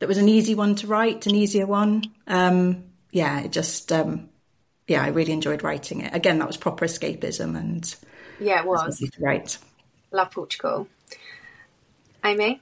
that 0.00 0.08
was 0.08 0.18
an 0.18 0.28
easy 0.28 0.54
one 0.54 0.74
to 0.76 0.86
write, 0.86 1.26
an 1.26 1.34
easier 1.34 1.66
one. 1.66 2.04
Um, 2.26 2.84
yeah, 3.10 3.40
it 3.40 3.52
just 3.52 3.92
um, 3.92 4.28
yeah, 4.86 5.02
I 5.02 5.08
really 5.08 5.32
enjoyed 5.32 5.62
writing 5.62 6.00
it. 6.02 6.14
Again, 6.14 6.38
that 6.38 6.46
was 6.46 6.56
proper 6.56 6.84
escapism 6.84 7.56
and 7.56 7.94
yeah, 8.40 8.60
it 8.60 8.66
was. 8.66 9.02
Right. 9.18 9.56
Love 10.12 10.30
Portugal. 10.30 10.88
Amy? 12.24 12.60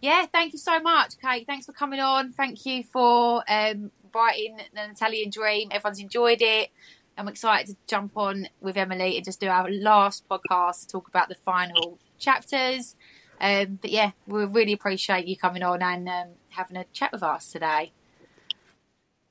Yeah, 0.00 0.26
thank 0.26 0.52
you 0.52 0.58
so 0.58 0.78
much, 0.80 1.14
Kate. 1.20 1.46
Thanks 1.46 1.66
for 1.66 1.72
coming 1.72 2.00
on. 2.00 2.32
Thank 2.32 2.64
you 2.66 2.84
for 2.84 3.42
um, 3.48 3.90
writing 4.14 4.58
the 4.74 4.90
Italian 4.90 5.30
Dream. 5.30 5.68
Everyone's 5.72 5.98
enjoyed 5.98 6.40
it. 6.40 6.70
I'm 7.16 7.26
excited 7.26 7.74
to 7.74 7.76
jump 7.88 8.16
on 8.16 8.48
with 8.60 8.76
Emily 8.76 9.16
and 9.16 9.24
just 9.24 9.40
do 9.40 9.48
our 9.48 9.68
last 9.68 10.28
podcast 10.28 10.82
to 10.82 10.88
talk 10.88 11.08
about 11.08 11.28
the 11.28 11.34
final 11.34 11.98
chapters. 12.16 12.94
Um, 13.40 13.80
but 13.82 13.90
yeah, 13.90 14.12
we 14.26 14.44
really 14.44 14.72
appreciate 14.72 15.26
you 15.26 15.36
coming 15.36 15.64
on 15.64 15.82
and 15.82 16.08
um, 16.08 16.28
having 16.50 16.76
a 16.76 16.84
chat 16.92 17.10
with 17.10 17.24
us 17.24 17.50
today. 17.50 17.92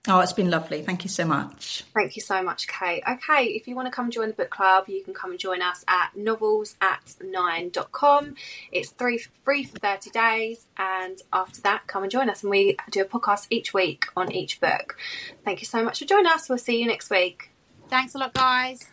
Oh, 0.10 0.22
it's 0.22 0.32
been 0.32 0.50
lovely. 0.50 0.82
Thank 0.82 1.04
you 1.04 1.10
so 1.10 1.26
much. 1.26 1.84
Thank 1.94 2.16
you 2.16 2.22
so 2.22 2.42
much, 2.42 2.66
Kate. 2.68 3.04
Okay, 3.10 3.48
if 3.48 3.68
you 3.68 3.76
want 3.76 3.88
to 3.88 3.92
come 3.92 4.10
join 4.10 4.30
the 4.30 4.34
book 4.34 4.50
club, 4.50 4.88
you 4.88 5.04
can 5.04 5.14
come 5.14 5.32
and 5.32 5.40
join 5.40 5.62
us 5.62 5.84
at 5.88 6.12
novelsatnine.com. 6.18 8.36
It's 8.72 8.92
three, 8.92 9.18
free 9.44 9.66
for 9.66 9.80
30 9.80 10.10
days, 10.12 10.68
and 10.78 11.22
after 11.34 11.60
that, 11.62 11.88
come 11.88 12.04
and 12.04 12.12
join 12.12 12.30
us. 12.30 12.44
And 12.44 12.52
we 12.52 12.78
do 12.90 13.02
a 13.02 13.06
podcast 13.06 13.48
each 13.50 13.74
week 13.74 14.06
on 14.16 14.32
each 14.32 14.62
book. 14.62 14.96
Thank 15.44 15.60
you 15.62 15.66
so 15.66 15.84
much 15.84 16.00
for 16.00 16.06
joining 16.06 16.28
us. 16.28 16.48
We'll 16.48 16.58
see 16.58 16.80
you 16.80 16.88
next 16.88 17.10
week. 17.10 17.50
Thanks 17.90 18.16
a 18.16 18.18
lot, 18.18 18.34
guys. 18.34 18.90